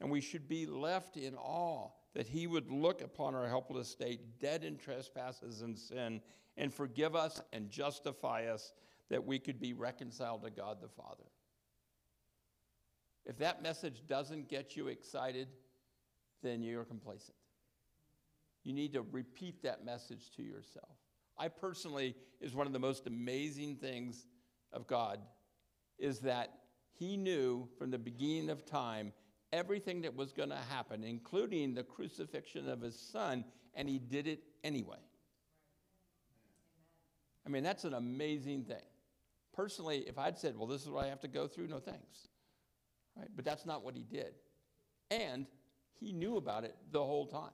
And 0.00 0.10
we 0.10 0.20
should 0.20 0.48
be 0.48 0.66
left 0.66 1.16
in 1.16 1.34
awe 1.36 1.90
that 2.14 2.26
he 2.26 2.46
would 2.46 2.70
look 2.70 3.02
upon 3.02 3.34
our 3.34 3.46
helpless 3.46 3.88
state, 3.88 4.40
dead 4.40 4.64
in 4.64 4.76
trespasses 4.76 5.62
and 5.62 5.78
sin, 5.78 6.20
and 6.56 6.72
forgive 6.72 7.14
us 7.14 7.40
and 7.52 7.70
justify 7.70 8.46
us 8.46 8.72
that 9.10 9.24
we 9.24 9.38
could 9.38 9.60
be 9.60 9.72
reconciled 9.72 10.42
to 10.42 10.50
God 10.50 10.78
the 10.80 10.88
Father. 10.88 11.24
If 13.26 13.38
that 13.38 13.62
message 13.62 14.02
doesn't 14.06 14.48
get 14.48 14.76
you 14.76 14.88
excited, 14.88 15.48
then 16.42 16.62
you're 16.62 16.84
complacent. 16.84 17.36
You 18.64 18.72
need 18.72 18.92
to 18.94 19.02
repeat 19.02 19.62
that 19.62 19.84
message 19.84 20.30
to 20.36 20.42
yourself. 20.42 20.96
I 21.38 21.48
personally 21.48 22.14
is 22.40 22.54
one 22.54 22.66
of 22.66 22.72
the 22.72 22.78
most 22.78 23.06
amazing 23.06 23.76
things 23.76 24.26
of 24.72 24.86
God 24.86 25.20
is 25.98 26.20
that 26.20 26.58
he 26.92 27.16
knew 27.16 27.68
from 27.78 27.90
the 27.90 27.98
beginning 27.98 28.50
of 28.50 28.66
time 28.66 29.12
everything 29.52 30.02
that 30.02 30.14
was 30.14 30.32
going 30.32 30.50
to 30.50 30.58
happen, 30.70 31.04
including 31.04 31.74
the 31.74 31.82
crucifixion 31.82 32.68
of 32.68 32.80
his 32.80 32.98
son, 32.98 33.44
and 33.74 33.88
he 33.88 33.98
did 33.98 34.26
it 34.26 34.42
anyway. 34.62 34.98
I 37.46 37.48
mean, 37.48 37.62
that's 37.62 37.84
an 37.84 37.94
amazing 37.94 38.64
thing. 38.64 38.82
Personally, 39.52 40.04
if 40.06 40.18
I'd 40.18 40.38
said, 40.38 40.56
well, 40.56 40.66
this 40.66 40.82
is 40.82 40.88
what 40.88 41.04
I 41.04 41.08
have 41.08 41.20
to 41.20 41.28
go 41.28 41.46
through, 41.46 41.68
no 41.68 41.78
thanks. 41.78 42.28
Right? 43.16 43.28
But 43.34 43.44
that's 43.44 43.66
not 43.66 43.84
what 43.84 43.94
he 43.94 44.04
did. 44.04 44.34
And 45.10 45.46
he 45.98 46.12
knew 46.12 46.36
about 46.36 46.64
it 46.64 46.76
the 46.92 47.02
whole 47.02 47.26
time. 47.26 47.50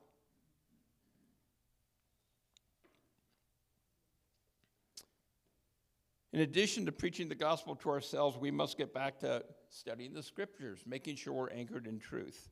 In 6.32 6.42
addition 6.42 6.84
to 6.84 6.92
preaching 6.92 7.30
the 7.30 7.34
gospel 7.34 7.74
to 7.76 7.88
ourselves, 7.88 8.36
we 8.36 8.50
must 8.50 8.76
get 8.76 8.92
back 8.92 9.20
to 9.20 9.42
studying 9.70 10.12
the 10.12 10.22
scriptures, 10.22 10.80
making 10.86 11.16
sure 11.16 11.32
we're 11.32 11.50
anchored 11.50 11.86
in 11.86 11.98
truth. 11.98 12.48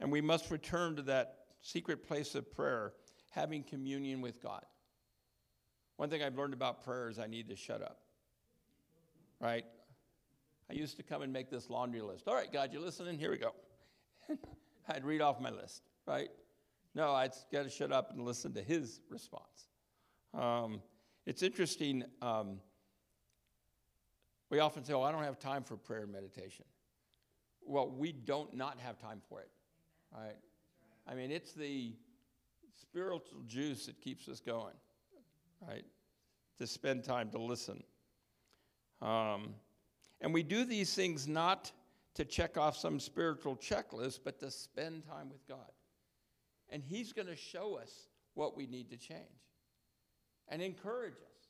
And 0.00 0.10
we 0.10 0.20
must 0.20 0.50
return 0.50 0.96
to 0.96 1.02
that 1.02 1.38
secret 1.60 2.06
place 2.06 2.34
of 2.34 2.52
prayer, 2.52 2.92
having 3.30 3.62
communion 3.62 4.20
with 4.20 4.42
God. 4.42 4.64
One 5.96 6.10
thing 6.10 6.22
I've 6.22 6.36
learned 6.36 6.54
about 6.54 6.84
prayer 6.84 7.08
is 7.08 7.18
I 7.18 7.26
need 7.26 7.48
to 7.48 7.56
shut 7.56 7.82
up. 7.82 7.98
Right? 9.40 9.64
I 10.70 10.72
used 10.72 10.96
to 10.96 11.02
come 11.02 11.22
and 11.22 11.32
make 11.32 11.50
this 11.50 11.70
laundry 11.70 12.00
list. 12.00 12.26
All 12.26 12.34
right, 12.34 12.52
God, 12.52 12.72
you 12.72 12.80
listening? 12.80 13.18
Here 13.18 13.30
we 13.30 13.38
go. 13.38 13.54
I'd 14.88 15.04
read 15.04 15.20
off 15.20 15.40
my 15.40 15.50
list, 15.50 15.82
right? 16.06 16.28
No, 16.94 17.12
I'd 17.12 17.32
got 17.52 17.64
to 17.64 17.70
shut 17.70 17.92
up 17.92 18.10
and 18.12 18.24
listen 18.24 18.52
to 18.54 18.62
his 18.62 19.00
response. 19.08 19.68
Um, 20.32 20.80
it's 21.26 21.42
interesting. 21.42 22.04
Um, 22.22 22.60
we 24.54 24.60
often 24.60 24.84
say, 24.84 24.92
oh, 24.92 25.02
I 25.02 25.10
don't 25.10 25.24
have 25.24 25.40
time 25.40 25.64
for 25.64 25.76
prayer 25.76 26.04
and 26.04 26.12
meditation. 26.12 26.64
Well, 27.66 27.88
we 27.88 28.12
don't 28.12 28.54
not 28.54 28.78
have 28.78 29.00
time 29.00 29.20
for 29.28 29.40
it, 29.40 29.50
right? 30.16 30.36
I 31.08 31.16
mean, 31.16 31.32
it's 31.32 31.54
the 31.54 31.92
spiritual 32.80 33.40
juice 33.48 33.86
that 33.86 34.00
keeps 34.00 34.28
us 34.28 34.38
going, 34.38 34.76
right? 35.66 35.84
To 36.60 36.68
spend 36.68 37.02
time 37.02 37.30
to 37.30 37.38
listen. 37.38 37.82
Um, 39.02 39.54
and 40.20 40.32
we 40.32 40.44
do 40.44 40.64
these 40.64 40.94
things 40.94 41.26
not 41.26 41.72
to 42.14 42.24
check 42.24 42.56
off 42.56 42.76
some 42.76 43.00
spiritual 43.00 43.56
checklist, 43.56 44.20
but 44.24 44.38
to 44.38 44.52
spend 44.52 45.04
time 45.04 45.30
with 45.30 45.44
God. 45.48 45.72
And 46.70 46.80
He's 46.80 47.12
going 47.12 47.26
to 47.26 47.34
show 47.34 47.74
us 47.74 48.06
what 48.34 48.56
we 48.56 48.68
need 48.68 48.88
to 48.90 48.96
change 48.96 49.18
and 50.46 50.62
encourage 50.62 51.14
us. 51.14 51.48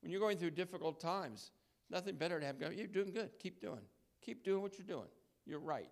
When 0.00 0.10
you're 0.10 0.18
going 0.18 0.38
through 0.38 0.52
difficult 0.52 0.98
times, 0.98 1.50
nothing 1.92 2.16
better 2.16 2.40
to 2.40 2.46
have 2.46 2.58
go, 2.58 2.70
you're 2.70 2.86
doing 2.86 3.12
good. 3.12 3.30
Keep 3.38 3.60
doing. 3.60 3.80
Keep 4.22 4.44
doing 4.44 4.62
what 4.62 4.78
you're 4.78 4.86
doing. 4.86 5.08
You're 5.46 5.60
right. 5.60 5.90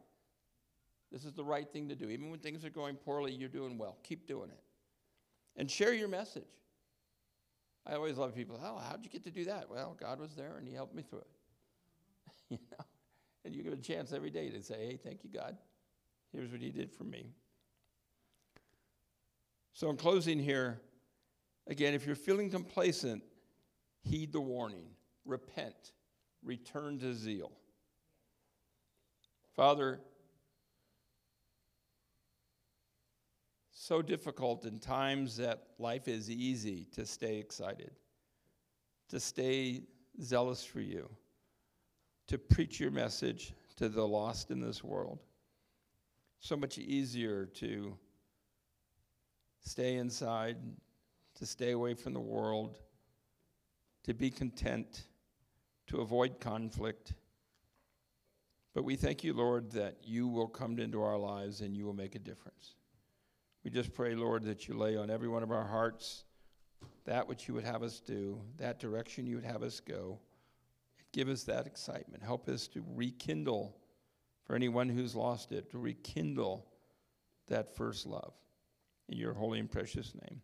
This 1.12 1.24
is 1.24 1.32
the 1.32 1.44
right 1.44 1.70
thing 1.70 1.88
to 1.88 1.94
do. 1.94 2.08
Even 2.08 2.30
when 2.30 2.40
things 2.40 2.64
are 2.64 2.70
going 2.70 2.96
poorly, 2.96 3.32
you're 3.32 3.48
doing 3.48 3.78
well. 3.78 3.98
Keep 4.02 4.26
doing 4.26 4.50
it. 4.50 4.60
And 5.56 5.70
share 5.70 5.92
your 5.92 6.08
message. 6.08 6.44
I 7.86 7.94
always 7.94 8.16
love 8.16 8.34
people, 8.34 8.60
oh, 8.62 8.78
how'd 8.78 9.04
you 9.04 9.10
get 9.10 9.24
to 9.24 9.30
do 9.30 9.44
that? 9.46 9.68
Well, 9.70 9.96
God 9.98 10.20
was 10.20 10.34
there 10.34 10.56
and 10.58 10.68
He 10.68 10.74
helped 10.74 10.94
me 10.94 11.02
through 11.02 11.20
it. 11.20 11.30
you 12.50 12.58
know? 12.70 12.84
And 13.44 13.54
you 13.54 13.62
get 13.62 13.72
a 13.72 13.78
chance 13.78 14.12
every 14.12 14.30
day 14.30 14.50
to 14.50 14.62
say, 14.62 14.86
hey, 14.86 14.98
thank 15.02 15.24
you, 15.24 15.30
God. 15.30 15.56
Here's 16.32 16.50
what 16.52 16.60
He 16.60 16.70
did 16.70 16.92
for 16.92 17.04
me. 17.04 17.32
So, 19.72 19.88
in 19.88 19.96
closing 19.96 20.38
here, 20.38 20.80
again, 21.66 21.94
if 21.94 22.06
you're 22.06 22.14
feeling 22.14 22.50
complacent, 22.50 23.22
heed 24.02 24.32
the 24.32 24.40
warning, 24.40 24.84
repent, 25.24 25.92
return 26.42 26.98
to 26.98 27.14
zeal. 27.14 27.52
Father, 29.54 30.00
so 33.72 34.02
difficult 34.02 34.64
in 34.64 34.78
times 34.78 35.36
that 35.36 35.64
life 35.78 36.06
is 36.06 36.30
easy 36.30 36.86
to 36.92 37.04
stay 37.04 37.38
excited, 37.38 37.90
to 39.08 39.18
stay 39.18 39.82
zealous 40.22 40.64
for 40.64 40.80
you, 40.80 41.08
to 42.28 42.38
preach 42.38 42.78
your 42.78 42.90
message 42.90 43.52
to 43.76 43.88
the 43.88 44.06
lost 44.06 44.50
in 44.50 44.60
this 44.60 44.84
world. 44.84 45.18
So 46.38 46.56
much 46.56 46.78
easier 46.78 47.46
to 47.46 47.96
stay 49.62 49.96
inside, 49.96 50.56
to 51.34 51.46
stay 51.46 51.72
away 51.72 51.94
from 51.94 52.12
the 52.14 52.20
world, 52.20 52.78
to 54.04 54.14
be 54.14 54.30
content, 54.30 55.06
to 55.90 56.00
avoid 56.00 56.38
conflict. 56.38 57.14
But 58.74 58.84
we 58.84 58.94
thank 58.94 59.24
you, 59.24 59.32
Lord, 59.32 59.72
that 59.72 59.98
you 60.04 60.28
will 60.28 60.46
come 60.46 60.78
into 60.78 61.02
our 61.02 61.18
lives 61.18 61.60
and 61.60 61.76
you 61.76 61.84
will 61.84 61.94
make 61.94 62.14
a 62.14 62.20
difference. 62.20 62.76
We 63.64 63.70
just 63.70 63.92
pray, 63.92 64.14
Lord, 64.14 64.44
that 64.44 64.68
you 64.68 64.74
lay 64.74 64.96
on 64.96 65.10
every 65.10 65.28
one 65.28 65.42
of 65.42 65.50
our 65.50 65.66
hearts 65.66 66.24
that 67.04 67.26
which 67.26 67.48
you 67.48 67.54
would 67.54 67.64
have 67.64 67.82
us 67.82 67.98
do, 67.98 68.40
that 68.58 68.78
direction 68.78 69.26
you 69.26 69.34
would 69.34 69.44
have 69.44 69.64
us 69.64 69.80
go. 69.80 70.20
Give 71.12 71.28
us 71.28 71.42
that 71.44 71.66
excitement. 71.66 72.22
Help 72.22 72.48
us 72.48 72.68
to 72.68 72.84
rekindle, 72.94 73.76
for 74.44 74.54
anyone 74.54 74.88
who's 74.88 75.16
lost 75.16 75.50
it, 75.50 75.70
to 75.72 75.78
rekindle 75.78 76.66
that 77.48 77.74
first 77.74 78.06
love. 78.06 78.32
In 79.08 79.18
your 79.18 79.34
holy 79.34 79.58
and 79.58 79.68
precious 79.68 80.14
name. 80.14 80.40